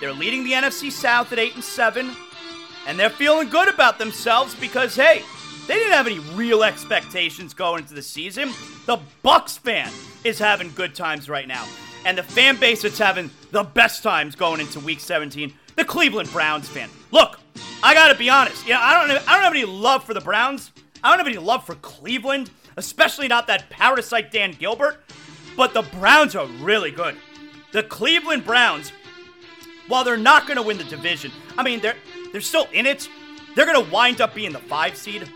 [0.00, 2.10] they're leading the NFC South at 8 and 7,
[2.86, 5.22] and they're feeling good about themselves because hey,
[5.66, 8.52] they didn't have any real expectations going into the season.
[8.86, 9.90] The Bucs fan
[10.24, 11.66] is having good times right now.
[12.06, 16.30] And the fan base that's having the best times going into week 17, the Cleveland
[16.30, 16.88] Browns fan.
[17.10, 17.40] Look,
[17.82, 18.66] I gotta be honest.
[18.66, 20.70] Yeah, I don't I don't have any love for the Browns.
[21.06, 25.04] I don't have any love for Cleveland, especially not that parasite Dan Gilbert.
[25.56, 27.14] But the Browns are really good.
[27.70, 28.90] The Cleveland Browns
[29.86, 31.94] while they're not going to win the division, I mean, they're
[32.32, 33.08] they're still in it.
[33.54, 35.30] They're going to wind up being the five seed,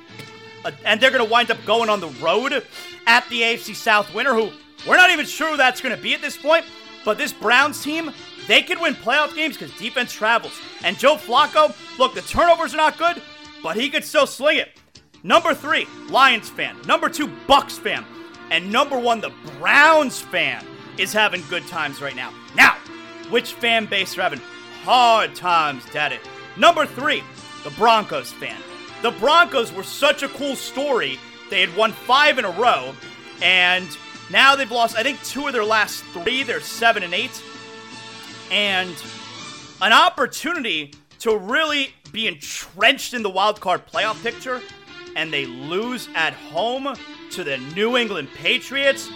[0.65, 2.65] uh, and they're going to wind up going on the road
[3.07, 4.51] at the AFC South winner, who
[4.89, 6.67] we're not even sure that's going to be at this point.
[7.05, 8.13] But this Browns team,
[8.49, 10.59] they could win playoff games because defense travels.
[10.83, 13.23] And Joe Flacco, look, the turnovers are not good,
[13.63, 14.80] but he could still sling it.
[15.23, 16.77] Number three, Lions fan.
[16.87, 18.05] Number two, Bucs fan.
[18.51, 20.65] And number one, the Browns fan
[20.99, 22.33] is having good times right now.
[22.55, 22.77] Now,
[23.31, 24.41] which fan base are having
[24.83, 26.19] hard times, Daddy?
[26.57, 27.23] Number three,
[27.65, 28.61] the Broncos fan.
[29.03, 31.19] The Broncos were such a cool story.
[31.49, 32.95] They had won five in a row,
[33.43, 33.89] and
[34.31, 36.43] now they've lost, I think, two of their last three.
[36.43, 37.43] They're seven and eight.
[38.51, 38.95] And
[39.81, 44.61] an opportunity to really be entrenched in the wild card playoff picture,
[45.17, 46.95] and they lose at home
[47.31, 49.09] to the New England Patriots.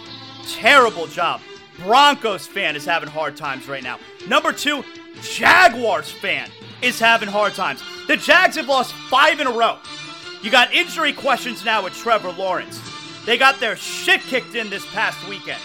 [0.47, 1.41] Terrible job.
[1.79, 3.99] Broncos fan is having hard times right now.
[4.27, 4.83] Number two,
[5.21, 6.49] Jaguars fan
[6.81, 7.83] is having hard times.
[8.07, 9.77] The Jags have lost five in a row.
[10.41, 12.79] You got injury questions now with Trevor Lawrence.
[13.25, 15.61] They got their shit kicked in this past weekend.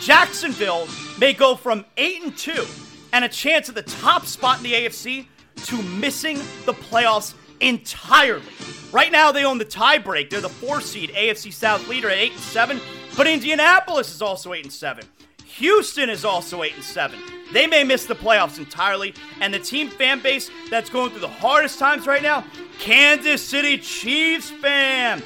[0.00, 2.64] Jacksonville may go from 8 and 2
[3.12, 5.26] and a chance at the top spot in the AFC
[5.64, 8.42] to missing the playoffs entirely.
[8.96, 10.30] Right now, they own the tiebreak.
[10.30, 12.80] They're the four seed AFC South leader at 8 and 7,
[13.14, 15.04] but Indianapolis is also 8 and 7.
[15.44, 17.20] Houston is also 8 and 7.
[17.52, 21.28] They may miss the playoffs entirely, and the team fan base that's going through the
[21.28, 22.42] hardest times right now,
[22.78, 25.22] Kansas City Chiefs fan.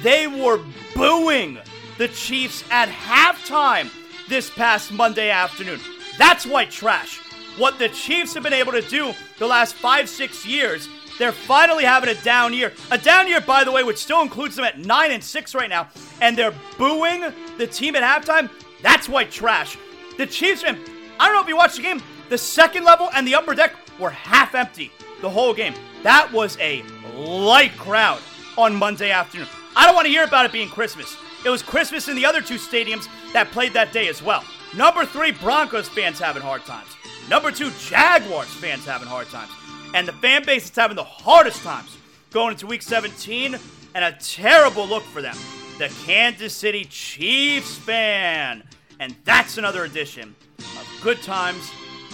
[0.00, 0.60] They were
[0.94, 1.58] booing
[1.98, 3.90] the Chiefs at halftime
[4.28, 5.80] this past Monday afternoon.
[6.18, 7.18] That's white trash.
[7.56, 11.84] What the Chiefs have been able to do the last five, six years, they're finally
[11.84, 12.72] having a down year.
[12.90, 15.68] A down year, by the way, which still includes them at nine and six right
[15.68, 15.88] now,
[16.20, 17.24] and they're booing
[17.58, 18.48] the team at halftime.
[18.82, 19.76] That's white trash.
[20.16, 23.34] The Chiefs, I don't know if you watched the game, the second level and the
[23.34, 25.74] upper deck were half empty the whole game.
[26.02, 26.82] That was a
[27.14, 28.20] light crowd
[28.56, 29.48] on Monday afternoon.
[29.76, 31.16] I don't want to hear about it being Christmas.
[31.44, 34.44] It was Christmas in the other two stadiums that played that day as well.
[34.76, 36.88] Number three, Broncos fans having hard times.
[37.28, 39.50] Number two, Jaguars fans having hard times.
[39.94, 41.96] And the fan base is having the hardest times
[42.30, 43.56] going into week 17,
[43.94, 45.36] and a terrible look for them.
[45.78, 48.64] The Kansas City Chiefs fan.
[49.00, 51.70] And that's another edition of Good Times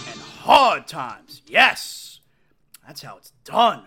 [0.08, 1.42] and Hard Times.
[1.46, 2.20] Yes,
[2.86, 3.82] that's how it's done.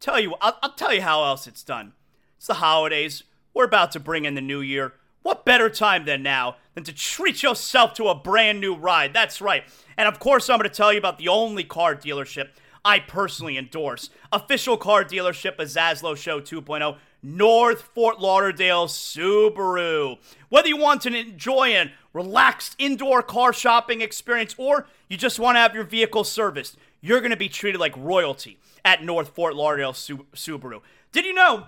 [0.00, 1.92] Tell you, I'll, I'll tell you how else it's done.
[2.36, 3.24] It's the holidays.
[3.52, 4.94] We're about to bring in the new year.
[5.22, 9.12] What better time than now than to treat yourself to a brand new ride?
[9.12, 9.64] That's right.
[9.96, 12.48] And of course, I'm going to tell you about the only car dealership
[12.84, 14.10] I personally endorse.
[14.30, 20.18] Official car dealership of Zaslow Show 2.0, North Fort Lauderdale Subaru.
[20.50, 25.56] Whether you want to enjoy a relaxed indoor car shopping experience or you just want
[25.56, 29.56] to have your vehicle serviced, you're going to be treated like royalty at North Fort
[29.56, 30.82] Lauderdale Subaru.
[31.12, 31.66] Did you know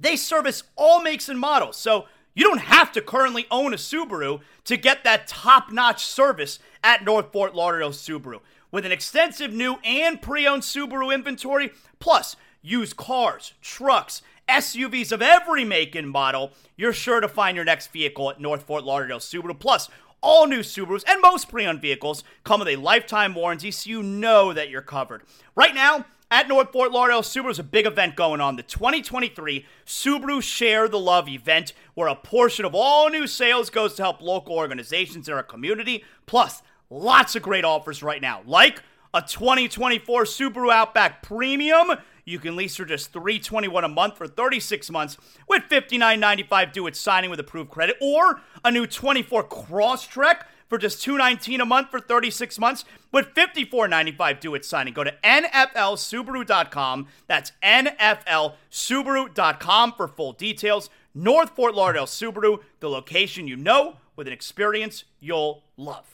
[0.00, 1.76] they service all makes and models?
[1.76, 6.58] So you don't have to currently own a Subaru to get that top notch service
[6.82, 8.40] at North Fort Lauderdale Subaru.
[8.72, 15.22] With an extensive new and pre owned Subaru inventory, plus used cars, trucks, SUVs of
[15.22, 19.18] every make and model, you're sure to find your next vehicle at North Fort Lauderdale
[19.18, 19.58] Subaru.
[19.58, 19.88] Plus,
[20.22, 24.02] all new Subarus and most pre owned vehicles come with a lifetime warranty, so you
[24.02, 25.22] know that you're covered.
[25.56, 28.54] Right now, at North Fort Lauderdale Subaru, is a big event going on.
[28.54, 33.94] The 2023 Subaru Share the Love event, where a portion of all new sales goes
[33.94, 36.04] to help local organizations in our community.
[36.26, 38.82] Plus, lots of great offers right now, like
[39.14, 41.92] a 2024 Subaru Outback Premium.
[42.24, 45.16] You can lease for just 321 a month for 36 months
[45.48, 51.02] with $59.95 due at signing with approved credit, or a new 24 Crosstrek for just
[51.02, 54.94] 219 a month for 36 months with $54.95 due at signing.
[54.94, 57.08] Go to NFLSubaru.com.
[57.26, 60.88] That's NFLSubaru.com for full details.
[61.12, 66.09] North Fort Lauderdale Subaru, the location you know with an experience you'll love.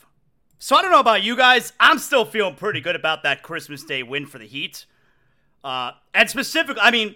[0.59, 1.73] So I don't know about you guys.
[1.79, 4.85] I'm still feeling pretty good about that Christmas Day win for the Heat.
[5.63, 7.15] Uh, and specifically, I mean,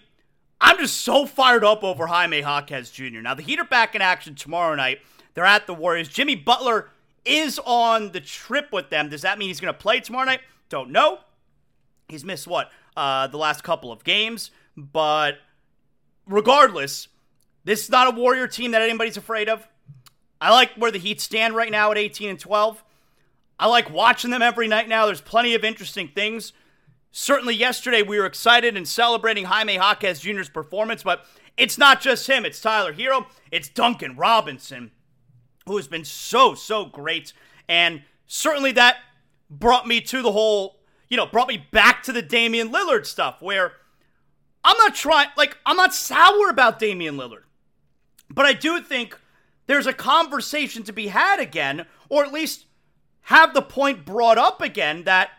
[0.60, 3.20] I'm just so fired up over Jaime Jaquez Jr.
[3.22, 5.00] Now, the Heat are back in action tomorrow night.
[5.34, 6.08] They're at the Warriors.
[6.08, 6.90] Jimmy Butler
[7.26, 9.10] is on the trip with them.
[9.10, 10.42] Does that mean he's going to play tomorrow night?
[10.70, 11.20] Don't know.
[12.10, 12.72] He's missed what?
[12.96, 14.52] Uh, the last couple of games.
[14.78, 15.38] But
[16.28, 17.08] regardless,
[17.64, 19.68] this is not a Warrior team that anybody's afraid of.
[20.40, 22.84] I like where the Heat stand right now at 18 and 12.
[23.62, 25.06] I like watching them every night now.
[25.06, 26.52] There's plenty of interesting things.
[27.12, 31.26] Certainly, yesterday we were excited and celebrating Jaime Jaquez Jr.'s performance, but
[31.58, 32.44] it's not just him.
[32.44, 34.92] It's Tyler Herro, It's Duncan Robinson
[35.68, 37.34] who has been so, so great.
[37.70, 38.98] And certainly that
[39.48, 43.44] brought me to the whole, you know, brought me back to the Damian Lillard stuff
[43.44, 43.74] where
[44.64, 47.44] I'm not trying, like, I'm not sour about Damian Lillard.
[48.28, 49.20] But I do think
[49.68, 52.66] there's a conversation to be had again, or at least
[53.24, 55.30] have the point brought up again that,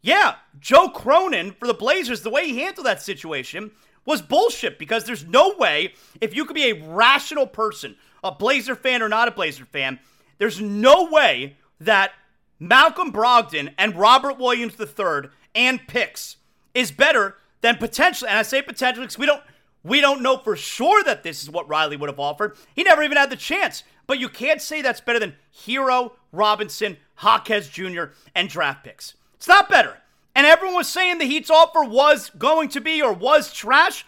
[0.00, 3.72] yeah, Joe Cronin for the Blazers, the way he handled that situation
[4.04, 8.74] was bullshit because there's no way, if you could be a rational person, a Blazer
[8.74, 9.98] fan or not a Blazer fan,
[10.38, 12.12] there's no way that
[12.58, 16.36] Malcolm Brogdon and Robert Williams III and picks
[16.74, 19.42] is better than potentially, and I say potentially because we don't
[19.84, 22.56] we don't know for sure that this is what Riley would have offered.
[22.74, 23.82] He never even had the chance.
[24.06, 29.14] But you can't say that's better than Herro, Robinson, Jaquez Jr., and draft picks.
[29.34, 29.98] It's not better.
[30.34, 34.06] And everyone was saying the Heat's offer was going to be or was trash.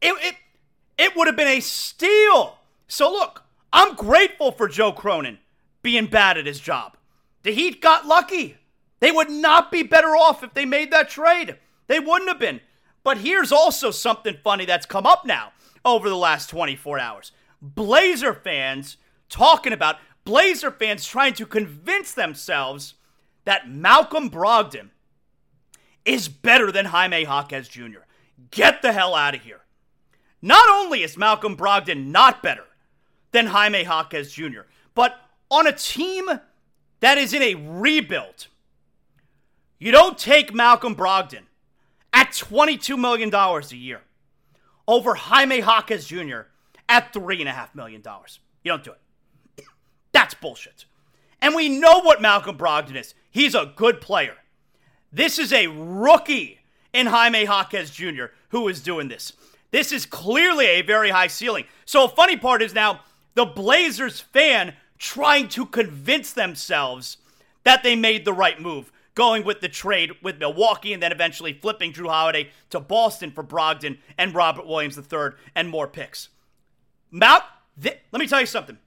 [0.00, 0.34] It, it,
[0.96, 2.58] it would have been a steal.
[2.86, 5.38] So look, I'm grateful for Joe Cronin
[5.82, 6.96] being bad at his job.
[7.42, 8.56] The Heat got lucky.
[9.00, 11.56] They would not be better off if they made that trade.
[11.86, 12.60] They wouldn't have been.
[13.04, 15.52] But here's also something funny that's come up now
[15.84, 17.32] over the last 24 hours.
[17.62, 18.96] Blazer fans
[19.28, 22.94] talking about Blazer fans trying to convince themselves
[23.44, 24.90] that Malcolm Brogdon
[26.04, 28.00] is better than Jaime Jaquez Jr.
[28.50, 29.60] Get the hell out of here.
[30.40, 32.64] Not only is Malcolm Brogdon not better
[33.32, 34.62] than Jaime Jaquez Jr.,
[34.94, 35.18] but
[35.50, 36.28] on a team
[37.00, 38.48] that is in a rebuild,
[39.78, 41.44] you don't take Malcolm Brogdon
[42.12, 44.02] at $22 million a year
[44.86, 46.40] over Jaime Jaquez Jr.
[46.88, 48.02] at $3.5 million.
[48.62, 49.00] You don't do it.
[50.18, 50.84] That's bullshit.
[51.40, 53.14] And we know what Malcolm Brogdon is.
[53.30, 54.34] He's a good player.
[55.12, 56.58] This is a rookie
[56.92, 58.24] in Jaime Jaquez Jr.
[58.48, 59.32] who is doing this.
[59.70, 61.66] This is clearly a very high ceiling.
[61.84, 63.02] So, funny part is now
[63.34, 67.18] the Blazers fan trying to convince themselves
[67.62, 71.52] that they made the right move going with the trade with Milwaukee and then eventually
[71.52, 76.28] flipping Jrue Holiday to Boston for Brogdon and Robert Williams III and more picks.
[77.12, 77.44] Mount,
[77.80, 78.78] th- let me tell you something.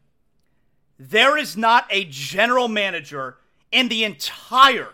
[1.03, 3.37] There is not a general manager
[3.71, 4.89] in the entire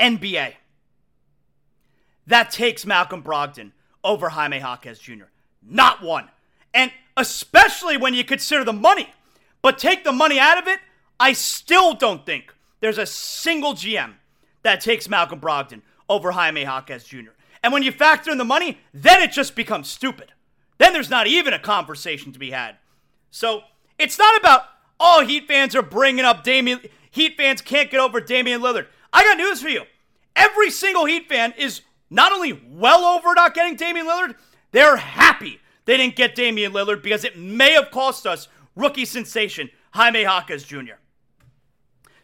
[0.00, 0.54] NBA
[2.26, 3.70] that takes Malcolm Brogdon
[4.02, 5.26] over Jaime Jaquez Jr.
[5.62, 6.28] Not one.
[6.74, 9.08] And especially when you consider the money.
[9.62, 10.80] But take the money out of it,
[11.20, 14.14] I still don't think there's a single GM
[14.64, 17.30] that takes Malcolm Brogdon over Jaime Jaquez Jr.
[17.62, 20.32] And when you factor in the money, then it just becomes stupid.
[20.78, 22.76] Then there's not even a conversation to be had.
[23.30, 23.62] So
[24.00, 24.64] it's not about,
[25.00, 26.80] oh, Heat fans are bringing up Damian.
[27.10, 28.86] Heat fans can't get over Damian Lillard.
[29.12, 29.82] I got news for you.
[30.34, 34.34] Every single Heat fan is not only well over not getting Damian Lillard,
[34.72, 39.70] they're happy they didn't get Damian Lillard because it may have cost us rookie sensation
[39.92, 40.94] Jaime Jaquez Jr.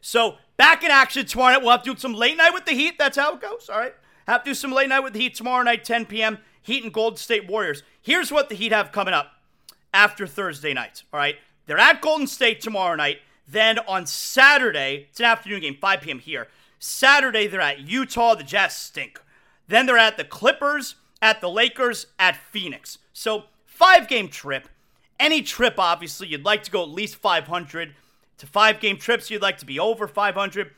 [0.00, 1.62] So Back in action tomorrow night.
[1.62, 2.98] We'll have to do some late night with the Heat.
[2.98, 3.70] That's how it goes.
[3.70, 3.94] All right.
[4.28, 6.36] Have to do some late night with the Heat tomorrow night, 10 p.m.
[6.60, 7.82] Heat and Golden State Warriors.
[8.02, 9.28] Here's what the Heat have coming up
[9.94, 11.02] after Thursday night.
[11.14, 11.36] All right.
[11.66, 13.18] They're at Golden State tomorrow night.
[13.46, 16.18] Then on Saturday, it's an afternoon game, 5 p.m.
[16.18, 16.48] here.
[16.78, 18.34] Saturday, they're at Utah.
[18.34, 19.20] The Jazz stink.
[19.68, 22.98] Then they're at the Clippers, at the Lakers, at Phoenix.
[23.12, 24.68] So, five game trip.
[25.18, 27.94] Any trip, obviously, you'd like to go at least 500
[28.38, 29.30] to five game trips.
[29.30, 30.70] You'd like to be over 500.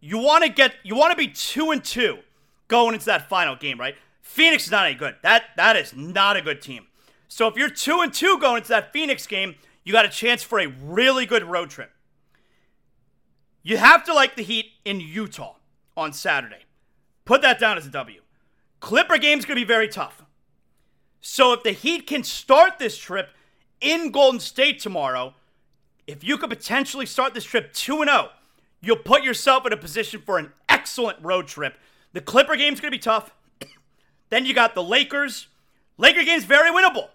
[0.00, 2.18] You want to get, you want to be two and two
[2.68, 3.96] going into that final game, right?
[4.22, 5.14] Phoenix is not any good.
[5.22, 6.86] That that is not a good team.
[7.28, 9.54] So if you're two and two going into that Phoenix game,
[9.86, 11.92] you got a chance for a really good road trip.
[13.62, 15.54] You have to like the Heat in Utah
[15.96, 16.64] on Saturday.
[17.24, 18.20] Put that down as a W.
[18.80, 20.24] Clipper game's going to be very tough.
[21.20, 23.30] So if the Heat can start this trip
[23.80, 25.34] in Golden State tomorrow,
[26.08, 28.30] if you could potentially start this trip 2 0,
[28.80, 31.78] you'll put yourself in a position for an excellent road trip.
[32.12, 33.32] The Clipper game's going to be tough.
[34.30, 35.46] then you got the Lakers.
[35.96, 37.10] Laker game's very winnable.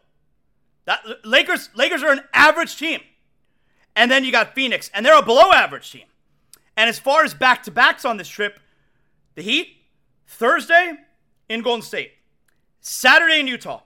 [0.86, 3.02] That, Lakers, Lakers are an average team.
[3.96, 6.06] And then you got Phoenix, and they're a below average team.
[6.78, 8.60] And as far as back to backs on this trip,
[9.36, 9.78] the Heat,
[10.26, 10.94] Thursday
[11.50, 12.14] in Golden State,
[12.80, 13.82] Saturday in Utah,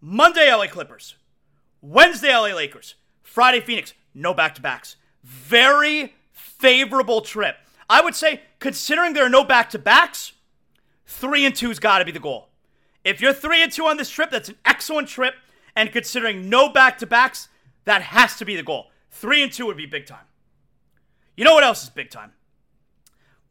[0.00, 1.16] Monday LA Clippers,
[1.80, 4.96] Wednesday LA Lakers, Friday Phoenix, no back to backs.
[5.24, 7.56] Very favorable trip.
[7.90, 10.32] I would say, considering there are no back to backs,
[11.06, 12.48] three and two's got to be the goal.
[13.04, 15.34] If you're three and two on this trip, that's an excellent trip.
[15.78, 17.46] And considering no back to backs,
[17.84, 18.90] that has to be the goal.
[19.12, 20.26] Three and two would be big time.
[21.36, 22.32] You know what else is big time?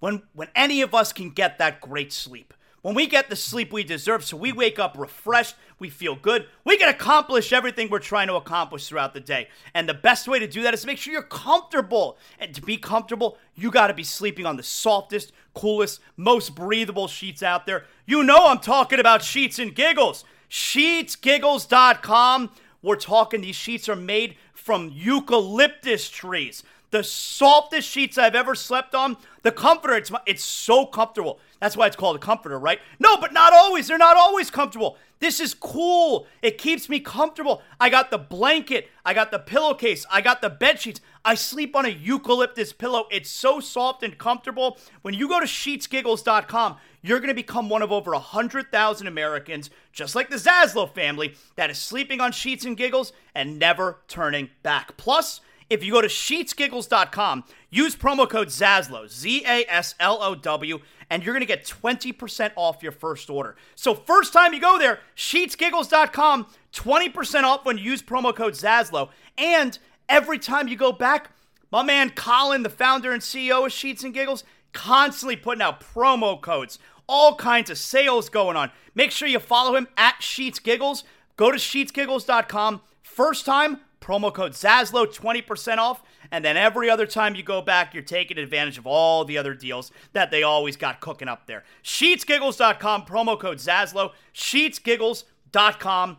[0.01, 3.71] When when any of us can get that great sleep, when we get the sleep
[3.71, 7.99] we deserve, so we wake up refreshed, we feel good, we can accomplish everything we're
[7.99, 9.47] trying to accomplish throughout the day.
[9.73, 12.17] And the best way to do that is to make sure you're comfortable.
[12.39, 17.07] And to be comfortable, you got to be sleeping on the softest, coolest, most breathable
[17.07, 17.86] sheets out there.
[18.05, 20.25] You know I'm talking about Sheets and Giggles.
[20.49, 22.51] SheetsGiggles.com.
[22.81, 26.63] We're talking these sheets are made from eucalyptus trees.
[26.91, 29.17] The softest sheets I've ever slept on.
[29.43, 31.39] The comforter, it's, it's so comfortable.
[31.59, 32.79] That's why it's called a comforter, right?
[32.99, 33.87] No, but not always.
[33.87, 34.97] They're not always comfortable.
[35.19, 36.27] This is cool.
[36.41, 37.63] It keeps me comfortable.
[37.79, 41.01] I got the blanket, I got the pillowcase, I got the bed sheets.
[41.25, 43.07] I sleep on a eucalyptus pillow.
[43.11, 44.77] It's so soft and comfortable.
[45.01, 50.15] When you go to sheetsgiggles.com, you're going to become one of over 100,000 Americans, just
[50.15, 54.97] like the Zaslow family, that is sleeping on sheets and giggles and never turning back.
[54.97, 60.36] Plus, if you go to sheetsgiggles.com, use promo code ZASLOW, Z A S L O
[60.36, 63.55] W, and you're going to get 20% off your first order.
[63.76, 69.09] So, first time you go there, sheetsgiggles.com, 20% off when you use promo code ZASLOW.
[69.38, 71.32] And every time you go back,
[71.72, 74.43] my man Colin, the founder and CEO of Sheets and Giggles,
[74.74, 78.72] constantly putting out promo codes, all kinds of sales going on.
[78.95, 81.03] Make sure you follow him at Sheets Giggles.
[81.36, 82.82] Go to sheetsgiggles.com.
[83.01, 86.01] First time, promo code Zaslow, 20% off.
[86.31, 89.53] And then every other time you go back, you're taking advantage of all the other
[89.53, 91.63] deals that they always got cooking up there.
[91.83, 96.17] Sheetsgiggles.com, promo code Zaslow, sheetsgiggles.com.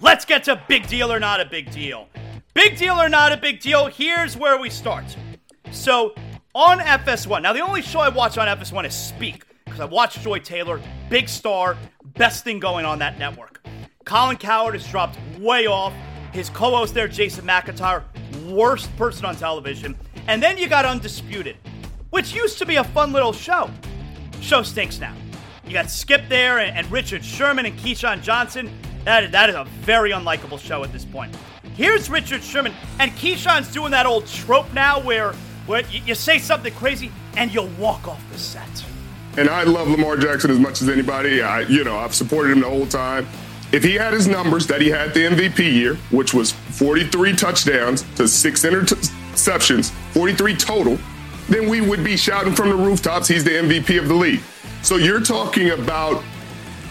[0.00, 2.08] Let's get to big deal or not a big deal.
[2.54, 5.04] Big deal or not a big deal, here's where we start.
[5.70, 6.14] So,
[6.54, 10.20] on FS1, now the only show I watch on FS1 is Speak, because I watch
[10.20, 11.76] Joy Taylor, big star,
[12.14, 13.64] best thing going on that network.
[14.04, 15.92] Colin Cowherd has dropped way off.
[16.38, 18.04] His co host there, Jason McIntyre,
[18.46, 19.96] worst person on television.
[20.28, 21.56] And then you got Undisputed,
[22.10, 23.68] which used to be a fun little show.
[24.40, 25.16] Show stinks now.
[25.66, 28.70] You got Skip there and, and Richard Sherman and Keyshawn Johnson.
[29.04, 31.34] That, that is a very unlikable show at this point.
[31.74, 35.32] Here's Richard Sherman, and Keyshawn's doing that old trope now where,
[35.66, 38.84] where you, you say something crazy and you'll walk off the set.
[39.36, 41.42] And I love Lamar Jackson as much as anybody.
[41.42, 43.26] I, you know, I've supported him the whole time
[43.70, 48.02] if he had his numbers that he had the MVP year, which was 43 touchdowns
[48.16, 50.98] to six interceptions, 43 total,
[51.48, 54.40] then we would be shouting from the rooftops, he's the MVP of the league.
[54.82, 56.22] So you're talking about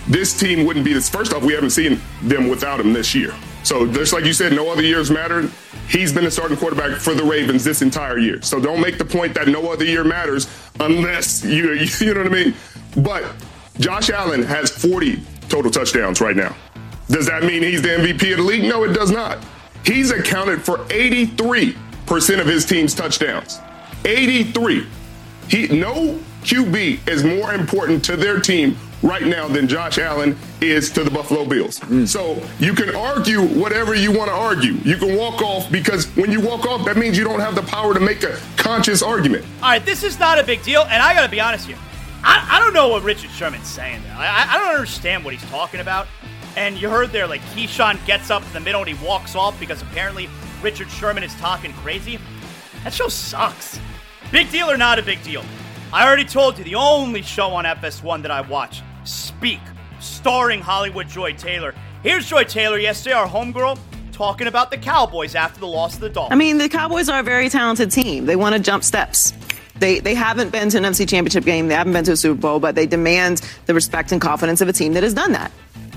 [0.07, 1.09] this team wouldn't be this.
[1.09, 3.33] First off, we haven't seen them without him this year.
[3.63, 5.51] So just like you said, no other years mattered.
[5.89, 8.41] He's been the starting quarterback for the Ravens this entire year.
[8.41, 10.47] So don't make the point that no other year matters
[10.79, 12.53] unless you, you know what I mean.
[12.97, 13.25] But
[13.79, 16.55] Josh Allen has 40 total touchdowns right now.
[17.09, 18.63] Does that mean he's the MVP of the league?
[18.63, 19.39] No, it does not.
[19.85, 23.59] He's accounted for 83% of his team's touchdowns.
[24.05, 24.87] 83.
[25.49, 30.89] He no QB is more important to their team right now than Josh Allen is
[30.91, 31.79] to the Buffalo Bills.
[31.81, 32.07] Mm.
[32.07, 34.73] So you can argue whatever you want to argue.
[34.83, 37.61] You can walk off because when you walk off, that means you don't have the
[37.61, 39.45] power to make a conscious argument.
[39.61, 41.77] All right, this is not a big deal, and I got to be honest with
[41.77, 41.83] you.
[42.23, 44.13] I, I, don't know what Richard Sherman's saying there.
[44.13, 46.07] I, I don't understand what he's talking about.
[46.55, 49.59] And you heard there, like, Keyshawn gets up in the middle and he walks off
[49.59, 50.27] because apparently
[50.61, 52.19] Richard Sherman is talking crazy.
[52.83, 53.79] That show sucks.
[54.31, 55.43] Big deal or not a big deal?
[55.93, 59.59] I already told you the only show on FS1 that I watch, Speak,
[59.99, 61.73] starring Hollywood Joy Taylor.
[62.03, 63.79] Here's Joy Taylor yesterday, our homegirl,
[64.11, 66.33] talking about the Cowboys after the loss of the Dolphins.
[66.33, 68.25] I mean, the Cowboys are a very talented team.
[68.25, 69.31] They want to jump steps.
[69.79, 71.67] They, they haven't been to an NFC championship game.
[71.67, 74.67] They haven't been to a Super Bowl, but they demand the respect and confidence of
[74.67, 75.51] a team that has done that.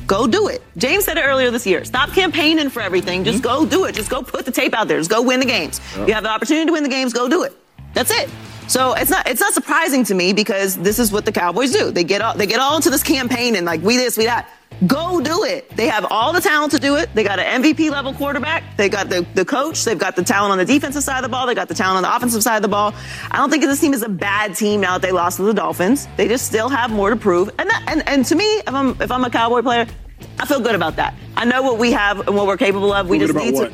[0.07, 0.61] Go do it.
[0.77, 1.85] James said it earlier this year.
[1.85, 3.23] Stop campaigning for everything.
[3.23, 3.95] Just go do it.
[3.95, 4.99] Just go put the tape out there.
[4.99, 5.81] Just go win the games.
[5.97, 6.07] Oh.
[6.07, 7.13] You have the opportunity to win the games.
[7.13, 7.53] Go do it.
[7.95, 8.29] That's it.
[8.67, 11.91] So it's not it's not surprising to me because this is what the Cowboys do.
[11.91, 14.49] They get all they get all into this campaign and like we this we that.
[14.87, 15.69] Go do it.
[15.77, 17.15] They have all the talent to do it.
[17.15, 18.77] They got an MVP level quarterback.
[18.79, 19.85] They got the, the coach.
[19.85, 21.47] They've got the talent on the defensive side of the ball.
[21.47, 22.95] They got the talent on the offensive side of the ball.
[23.31, 25.53] I don't think this team is a bad team now that they lost to the
[25.53, 26.09] Dolphins.
[26.17, 27.51] They just still have more to prove.
[27.59, 29.87] And that, and, and to me, if I'm if I'm a Cowboy player,
[30.39, 31.15] I feel good about that.
[31.37, 33.09] I know what we have and what we're capable of.
[33.09, 33.71] We just need to.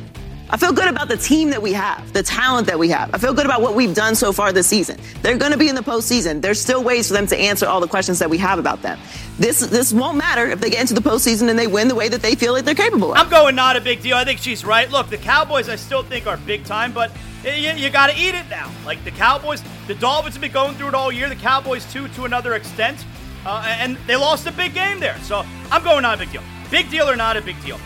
[0.49, 3.13] I feel good about the team that we have, the talent that we have.
[3.13, 4.97] I feel good about what we've done so far this season.
[5.21, 6.41] They're going to be in the postseason.
[6.41, 8.97] There's still ways for them to answer all the questions that we have about them.
[9.37, 12.07] This this won't matter if they get into the postseason and they win the way
[12.07, 13.17] that they feel like they're capable of.
[13.17, 14.15] I'm going not a big deal.
[14.15, 14.89] I think she's right.
[14.89, 17.11] Look, the Cowboys I still think are big time, but
[17.43, 18.71] you, you got to eat it now.
[18.85, 21.27] Like the Cowboys, the Dolphins have been going through it all year.
[21.27, 23.05] The Cowboys too, to another extent,
[23.45, 25.17] uh, and they lost a big game there.
[25.23, 26.43] So I'm going not a big deal.
[26.71, 27.79] Big deal or not a big deal?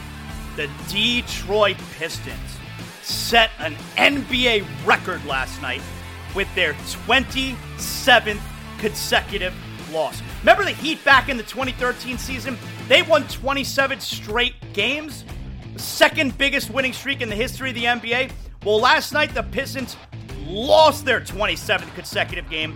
[0.56, 2.58] The Detroit Pistons
[3.02, 5.82] set an NBA record last night
[6.36, 8.42] with their 27th
[8.78, 9.54] consecutive
[9.92, 10.22] loss.
[10.42, 12.58] Remember the Heat back in the 2013 season?
[12.88, 15.24] They won 27 straight games,
[15.78, 18.32] second biggest winning streak in the history of the NBA.
[18.66, 19.96] Well, last night the Pistons
[20.46, 22.76] lost their 27th consecutive game,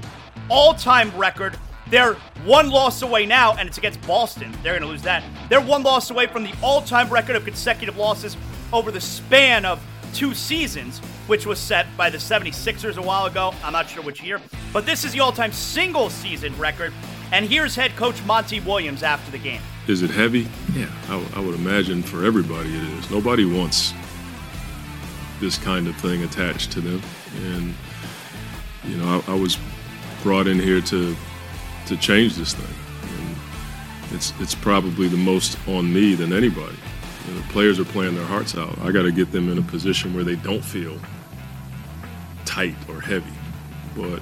[0.49, 1.57] all time record.
[1.89, 2.15] They're
[2.45, 4.51] one loss away now, and it's against Boston.
[4.63, 5.23] They're going to lose that.
[5.49, 8.36] They're one loss away from the all time record of consecutive losses
[8.73, 13.53] over the span of two seasons, which was set by the 76ers a while ago.
[13.63, 14.41] I'm not sure which year.
[14.73, 16.93] But this is the all time single season record.
[17.31, 19.61] And here's head coach Monty Williams after the game.
[19.88, 20.47] Is it heavy?
[20.73, 23.11] Yeah, I would imagine for everybody it is.
[23.11, 23.93] Nobody wants
[25.39, 27.01] this kind of thing attached to them.
[27.43, 27.73] And,
[28.83, 29.57] you know, I, I was
[30.23, 31.15] brought in here to
[31.88, 32.75] to change this thing.
[33.03, 36.75] And it's it's probably the most on me than anybody.
[37.27, 38.77] You know, the players are playing their hearts out.
[38.79, 40.97] I got to get them in a position where they don't feel
[42.45, 43.31] tight or heavy.
[43.95, 44.21] But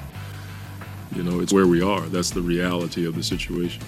[1.16, 2.02] you know, it's where we are.
[2.02, 3.84] That's the reality of the situation.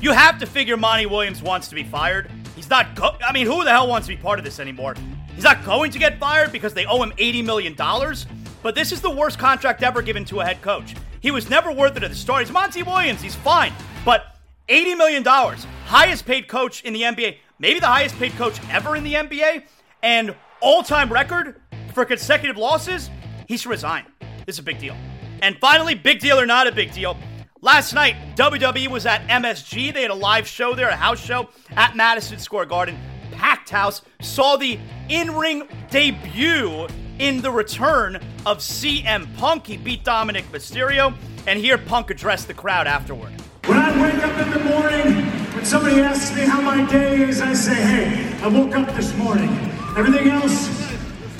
[0.00, 2.30] You have to figure Monty Williams wants to be fired.
[2.54, 2.94] He's not.
[2.94, 4.94] Go- I mean, who the hell wants to be part of this anymore?
[5.34, 8.26] He's not going to get fired because they owe him eighty million dollars.
[8.62, 10.94] But this is the worst contract ever given to a head coach.
[11.20, 12.44] He was never worth it at the start.
[12.44, 13.20] He's Monty Williams.
[13.20, 13.72] He's fine.
[14.04, 14.36] But
[14.68, 19.04] $80 million, highest paid coach in the NBA, maybe the highest paid coach ever in
[19.04, 19.64] the NBA,
[20.02, 21.60] and all time record
[21.94, 23.10] for consecutive losses,
[23.46, 24.04] he should resign.
[24.46, 24.96] This is a big deal.
[25.42, 27.16] And finally, big deal or not a big deal.
[27.60, 29.92] Last night, WWE was at MSG.
[29.92, 32.98] They had a live show there, a house show at Madison Square Garden.
[33.32, 34.02] Packed house.
[34.20, 36.86] Saw the in ring debut
[37.18, 38.16] in the return
[38.46, 39.66] of CM Punk.
[39.66, 41.14] He beat Dominik Mysterio,
[41.46, 43.32] and here Punk addressed the crowd afterward.
[43.66, 47.40] When I wake up in the morning, when somebody asks me how my day is,
[47.40, 49.50] I say, hey, I woke up this morning.
[49.96, 50.68] Everything else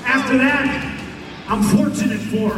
[0.04, 0.84] after that,
[1.48, 2.52] I'm fortunate for.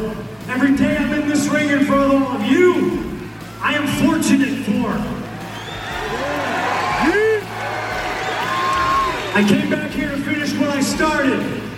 [0.50, 3.20] Every day I'm in this ring in front of all of you,
[3.60, 5.20] I am fortunate for.
[9.32, 11.69] I came back here to finish what I started.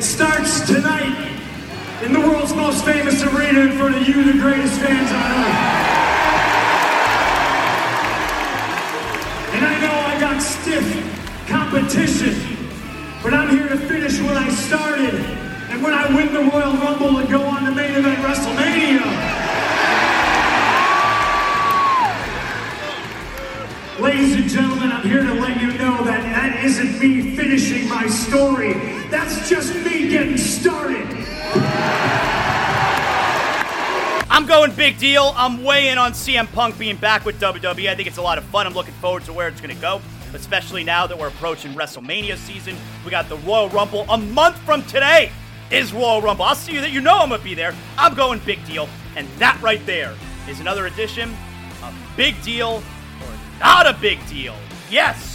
[0.00, 1.30] It starts tonight
[2.02, 5.60] in the world's most famous arena in front of you, the greatest fans on earth.
[9.52, 10.88] And I know I got stiff
[11.46, 12.56] competition,
[13.22, 15.16] but I'm here to finish what I started.
[15.68, 19.04] And when I win the Royal Rumble and go on to main event WrestleMania,
[24.00, 28.06] Ladies and gentlemen, I'm here to let you know that that isn't me finishing my
[28.06, 28.99] story.
[29.10, 31.06] That's just me getting started.
[34.30, 35.32] I'm going big deal.
[35.36, 37.90] I'm weighing on CM Punk being back with WWE.
[37.90, 38.66] I think it's a lot of fun.
[38.66, 40.00] I'm looking forward to where it's going to go,
[40.32, 42.76] especially now that we're approaching WrestleMania season.
[43.04, 45.32] We got the Royal Rumble a month from today
[45.70, 46.44] is Royal Rumble.
[46.44, 47.74] I'll see you that you know I'm to be there.
[47.98, 48.88] I'm going big deal.
[49.16, 50.14] And that right there
[50.48, 51.30] is another edition
[51.82, 52.82] of Big Deal
[53.22, 54.54] or not a big deal.
[54.90, 55.29] Yes.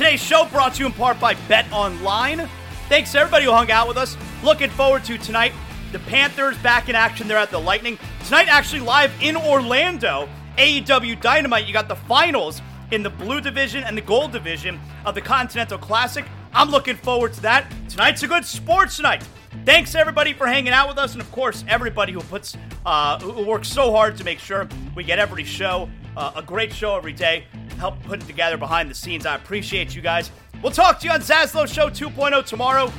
[0.00, 2.48] Today's show brought to you in part by Bet Online.
[2.88, 4.16] Thanks everybody who hung out with us.
[4.42, 5.52] Looking forward to tonight.
[5.92, 7.98] The Panthers back in action there at the Lightning.
[8.24, 10.26] Tonight, actually live in Orlando.
[10.56, 11.66] AEW Dynamite.
[11.66, 15.76] You got the finals in the blue division and the gold division of the Continental
[15.76, 16.24] Classic.
[16.54, 17.70] I'm looking forward to that.
[17.90, 19.22] Tonight's a good sports night.
[19.66, 23.44] Thanks everybody for hanging out with us, and of course everybody who puts uh, who
[23.44, 27.12] works so hard to make sure we get every show uh, a great show every
[27.12, 27.44] day.
[27.78, 29.26] Help put it together behind the scenes.
[29.26, 30.30] I appreciate you guys.
[30.62, 32.92] We'll talk to you on Zaslow Show 2.0 tomorrow.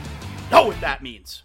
[0.51, 1.43] Know what that means.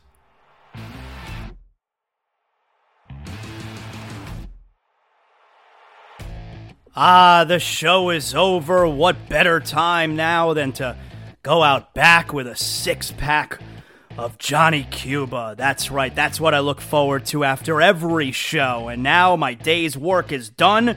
[6.98, 8.88] Ah, the show is over.
[8.88, 10.96] What better time now than to
[11.42, 13.60] go out back with a six pack
[14.16, 15.54] of Johnny Cuba.
[15.58, 18.88] That's right, that's what I look forward to after every show.
[18.88, 20.96] And now my day's work is done.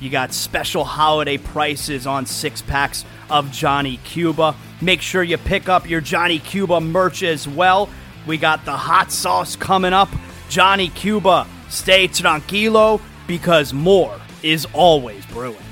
[0.00, 4.54] you got special holiday prices on six packs of Johnny Cuba.
[4.80, 7.88] Make sure you pick up your Johnny Cuba merch as well.
[8.26, 10.08] We got the hot sauce coming up.
[10.48, 15.67] Johnny Cuba, stay tranquilo because more is always brewing.